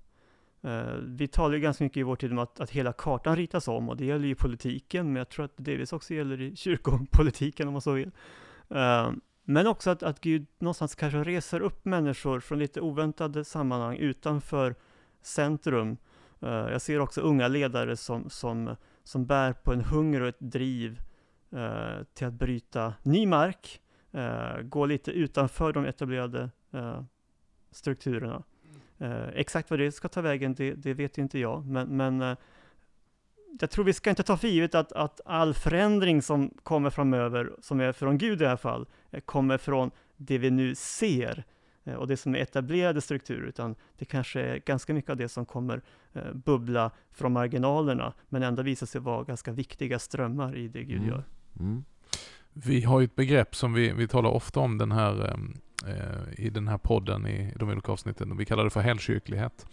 Uh, 0.64 0.96
vi 1.00 1.28
talar 1.28 1.54
ju 1.54 1.60
ganska 1.60 1.84
mycket 1.84 1.96
i 1.96 2.02
vår 2.02 2.16
tid 2.16 2.32
om 2.32 2.38
att, 2.38 2.60
att 2.60 2.70
hela 2.70 2.92
kartan 2.92 3.36
ritas 3.36 3.68
om 3.68 3.88
och 3.88 3.96
det 3.96 4.04
gäller 4.04 4.26
ju 4.26 4.34
politiken, 4.34 5.06
men 5.06 5.16
jag 5.16 5.28
tror 5.28 5.44
att 5.44 5.56
det 5.56 5.62
delvis 5.62 5.92
också 5.92 6.14
gäller 6.14 6.40
i 6.40 6.56
kyrkopolitiken 6.56 7.66
om 7.68 7.72
man 7.72 7.82
så 7.82 7.92
vill. 7.92 8.10
Uh, 8.74 9.12
men 9.44 9.66
också 9.66 9.90
att, 9.90 10.02
att 10.02 10.20
Gud 10.20 10.46
någonstans 10.58 10.94
kanske 10.94 11.24
reser 11.24 11.60
upp 11.60 11.84
människor 11.84 12.40
från 12.40 12.58
lite 12.58 12.80
oväntade 12.80 13.44
sammanhang 13.44 13.96
utanför 13.96 14.74
centrum. 15.22 15.96
Uh, 16.42 16.48
jag 16.48 16.82
ser 16.82 17.00
också 17.00 17.20
unga 17.20 17.48
ledare 17.48 17.96
som, 17.96 18.30
som, 18.30 18.76
som 19.02 19.26
bär 19.26 19.52
på 19.52 19.72
en 19.72 19.80
hunger 19.80 20.20
och 20.20 20.28
ett 20.28 20.40
driv 20.40 21.00
till 22.14 22.26
att 22.26 22.34
bryta 22.34 22.94
ny 23.02 23.26
mark, 23.26 23.80
gå 24.62 24.86
lite 24.86 25.10
utanför 25.10 25.72
de 25.72 25.84
etablerade 25.84 26.50
strukturerna. 27.70 28.42
Eh, 29.04 29.28
exakt 29.34 29.70
vad 29.70 29.78
det 29.78 29.92
ska 29.92 30.08
ta 30.08 30.20
vägen, 30.20 30.54
det, 30.54 30.74
det 30.74 30.94
vet 30.94 31.18
inte 31.18 31.38
jag, 31.38 31.66
men, 31.66 31.96
men 31.96 32.22
eh, 32.22 32.36
jag 33.60 33.70
tror 33.70 33.84
vi 33.84 33.92
ska 33.92 34.10
inte 34.10 34.22
ta 34.22 34.36
för 34.36 34.48
givet 34.48 34.74
att, 34.74 34.92
att 34.92 35.20
all 35.24 35.54
förändring 35.54 36.22
som 36.22 36.50
kommer 36.62 36.90
framöver, 36.90 37.52
som 37.60 37.80
är 37.80 37.92
från 37.92 38.18
Gud 38.18 38.40
i 38.40 38.44
det 38.44 38.48
här 38.48 38.56
fall, 38.56 38.86
eh, 39.10 39.20
kommer 39.20 39.58
från 39.58 39.90
det 40.16 40.38
vi 40.38 40.50
nu 40.50 40.74
ser 40.74 41.44
eh, 41.84 41.94
och 41.94 42.06
det 42.06 42.16
som 42.16 42.34
är 42.34 42.38
etablerade 42.38 43.00
strukturer, 43.00 43.46
utan 43.46 43.74
det 43.98 44.04
kanske 44.04 44.40
är 44.40 44.58
ganska 44.58 44.94
mycket 44.94 45.10
av 45.10 45.16
det 45.16 45.28
som 45.28 45.46
kommer 45.46 45.82
eh, 46.12 46.32
bubbla 46.32 46.90
från 47.12 47.32
marginalerna, 47.32 48.12
men 48.28 48.42
ändå 48.42 48.62
visar 48.62 48.86
sig 48.86 49.00
vara 49.00 49.24
ganska 49.24 49.52
viktiga 49.52 49.98
strömmar 49.98 50.56
i 50.56 50.68
det 50.68 50.84
Gud 50.84 50.98
mm. 50.98 51.08
gör. 51.08 51.24
Mm. 51.60 51.84
Vi 52.52 52.82
har 52.82 53.00
ju 53.00 53.04
ett 53.04 53.16
begrepp 53.16 53.56
som 53.56 53.72
vi, 53.72 53.92
vi 53.92 54.08
talar 54.08 54.30
ofta 54.30 54.60
om 54.60 54.78
den 54.78 54.92
här, 54.92 55.28
eh, 55.28 55.36
i 56.36 56.50
den 56.50 56.68
här 56.68 56.78
podden 56.78 57.26
i 57.26 57.52
de 57.56 57.68
olika 57.68 57.92
avsnitten 57.92 58.36
vi 58.36 58.44
kallar 58.44 58.64
det 58.64 58.70
för 58.70 58.80
helkyrklighet. 58.80 59.66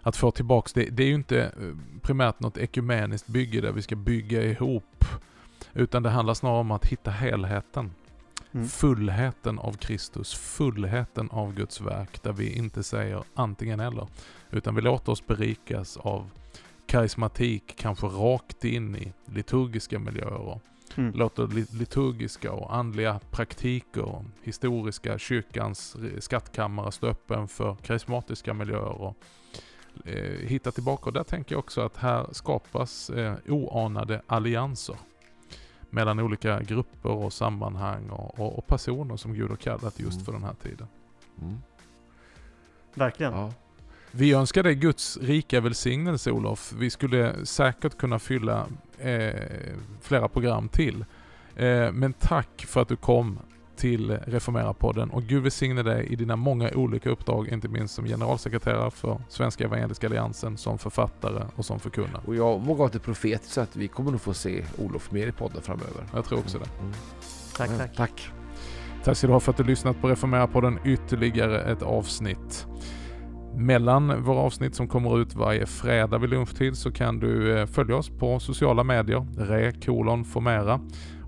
Att 0.00 0.16
få 0.16 0.30
tillbaks 0.30 0.72
det, 0.72 0.84
det 0.90 1.02
är 1.02 1.06
ju 1.06 1.14
inte 1.14 1.42
eh, 1.42 2.00
primärt 2.02 2.40
något 2.40 2.58
ekumeniskt 2.58 3.26
bygge 3.26 3.60
där 3.60 3.72
vi 3.72 3.82
ska 3.82 3.96
bygga 3.96 4.42
ihop 4.42 5.04
utan 5.74 6.02
det 6.02 6.10
handlar 6.10 6.34
snarare 6.34 6.60
om 6.60 6.70
att 6.70 6.86
hitta 6.86 7.10
helheten. 7.10 7.90
Mm. 8.52 8.68
Fullheten 8.68 9.58
av 9.58 9.72
Kristus, 9.72 10.34
fullheten 10.34 11.30
av 11.30 11.54
Guds 11.54 11.80
verk 11.80 12.22
där 12.22 12.32
vi 12.32 12.52
inte 12.52 12.82
säger 12.82 13.22
antingen 13.34 13.80
eller. 13.80 14.08
Utan 14.50 14.74
vi 14.74 14.80
låter 14.80 15.12
oss 15.12 15.26
berikas 15.26 15.96
av 15.96 16.30
karismatik, 16.86 17.74
kanske 17.76 18.06
rakt 18.06 18.64
in 18.64 18.96
i 18.96 19.12
liturgiska 19.24 19.98
miljöer. 19.98 20.60
Mm. 20.96 21.12
Låter 21.14 21.46
liturgiska 21.78 22.52
och 22.52 22.76
andliga 22.76 23.20
praktiker, 23.30 24.02
och 24.02 24.24
historiska 24.42 25.18
kyrkans 25.18 25.96
skattkammare 26.18 26.92
stå 26.92 27.06
öppen 27.06 27.48
för 27.48 27.74
karismatiska 27.74 28.54
miljöer. 28.54 29.02
Och, 29.02 29.16
eh, 30.04 30.48
hitta 30.48 30.70
tillbaka. 30.72 31.04
Och 31.06 31.12
där 31.12 31.24
tänker 31.24 31.54
jag 31.54 31.58
också 31.58 31.80
att 31.80 31.96
här 31.96 32.26
skapas 32.32 33.10
eh, 33.10 33.34
oanade 33.48 34.22
allianser 34.26 34.96
mellan 35.90 36.20
olika 36.20 36.62
grupper 36.62 37.10
och 37.10 37.32
sammanhang 37.32 38.10
och, 38.10 38.40
och, 38.40 38.58
och 38.58 38.66
personer 38.66 39.16
som 39.16 39.34
Gud 39.34 39.50
har 39.50 39.56
kallat 39.56 40.00
just 40.00 40.12
mm. 40.12 40.24
för 40.24 40.32
den 40.32 40.42
här 40.42 40.54
tiden. 40.62 40.88
Mm. 41.42 41.58
Verkligen. 42.94 43.32
Ja. 43.32 43.52
Vi 44.18 44.32
önskar 44.32 44.62
dig 44.62 44.74
Guds 44.74 45.16
rika 45.16 45.60
välsignelse 45.60 46.30
Olof. 46.30 46.72
Vi 46.78 46.90
skulle 46.90 47.46
säkert 47.46 47.98
kunna 47.98 48.18
fylla 48.18 48.66
eh, 48.98 49.34
flera 50.02 50.28
program 50.28 50.68
till. 50.68 51.04
Eh, 51.56 51.92
men 51.92 52.12
tack 52.12 52.64
för 52.68 52.82
att 52.82 52.88
du 52.88 52.96
kom 52.96 53.38
till 53.76 54.10
Reformera-podden 54.10 55.10
och 55.10 55.22
Gud 55.22 55.42
välsigne 55.42 55.82
dig 55.82 56.06
i 56.06 56.16
dina 56.16 56.36
många 56.36 56.70
olika 56.74 57.10
uppdrag, 57.10 57.48
inte 57.48 57.68
minst 57.68 57.94
som 57.94 58.04
generalsekreterare 58.04 58.90
för 58.90 59.20
Svenska 59.28 59.64
Evangeliska 59.64 60.06
Alliansen, 60.06 60.56
som 60.56 60.78
författare 60.78 61.42
och 61.56 61.64
som 61.64 61.80
förkunnare. 61.80 62.22
Och 62.26 62.36
jag 62.36 62.60
vågar 62.60 62.78
vara 62.78 62.98
profetisk 62.98 63.52
så 63.52 63.60
att 63.60 63.76
vi 63.76 63.88
kommer 63.88 64.10
nog 64.10 64.20
få 64.20 64.34
se 64.34 64.64
Olof 64.78 65.10
mer 65.10 65.26
i 65.26 65.32
podden 65.32 65.62
framöver. 65.62 66.04
Jag 66.14 66.24
tror 66.24 66.38
också 66.38 66.58
det. 66.58 66.68
Mm. 66.80 66.92
Tack, 67.56 67.70
tack. 67.78 67.96
Tack. 67.96 68.30
Tack 69.04 69.16
ska 69.16 69.26
du 69.26 69.32
ha 69.32 69.40
för 69.40 69.52
att 69.52 69.58
du 69.58 69.64
lyssnat 69.64 70.00
på 70.00 70.08
Reformera-podden 70.08 70.78
ytterligare 70.84 71.60
ett 71.60 71.82
avsnitt. 71.82 72.66
Mellan 73.56 74.22
våra 74.22 74.38
avsnitt 74.38 74.74
som 74.74 74.88
kommer 74.88 75.20
ut 75.20 75.34
varje 75.34 75.66
fredag 75.66 76.18
vid 76.18 76.30
lunchtid 76.30 76.76
så 76.76 76.92
kan 76.92 77.18
du 77.18 77.58
eh, 77.58 77.66
följa 77.66 77.96
oss 77.96 78.10
på 78.10 78.40
sociala 78.40 78.84
medier, 78.84 79.26
re 79.38 79.72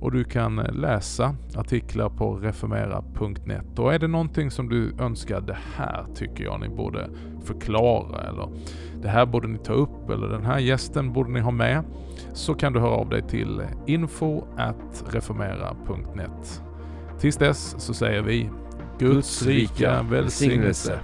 och 0.00 0.12
du 0.12 0.24
kan 0.24 0.58
eh, 0.58 0.72
läsa 0.72 1.34
artiklar 1.54 2.08
på 2.08 2.34
reformera.net. 2.34 3.78
Och 3.78 3.94
är 3.94 3.98
det 3.98 4.08
någonting 4.08 4.50
som 4.50 4.68
du 4.68 4.94
önskar, 4.98 5.40
det 5.40 5.56
här 5.76 6.06
tycker 6.14 6.44
jag 6.44 6.60
ni 6.60 6.68
borde 6.68 7.10
förklara 7.44 8.20
eller 8.28 8.48
det 9.02 9.08
här 9.08 9.26
borde 9.26 9.48
ni 9.48 9.58
ta 9.58 9.72
upp 9.72 10.10
eller 10.10 10.28
den 10.28 10.44
här 10.44 10.58
gästen 10.58 11.12
borde 11.12 11.30
ni 11.30 11.40
ha 11.40 11.50
med, 11.50 11.84
så 12.32 12.54
kan 12.54 12.72
du 12.72 12.80
höra 12.80 12.94
av 12.94 13.08
dig 13.08 13.22
till 13.22 13.62
info 13.86 14.44
reformera.net. 15.12 16.62
Tills 17.20 17.36
dess 17.36 17.74
så 17.78 17.94
säger 17.94 18.22
vi 18.22 18.50
Guds 18.98 19.42
rika 19.46 20.02
välsignelse. 20.02 21.00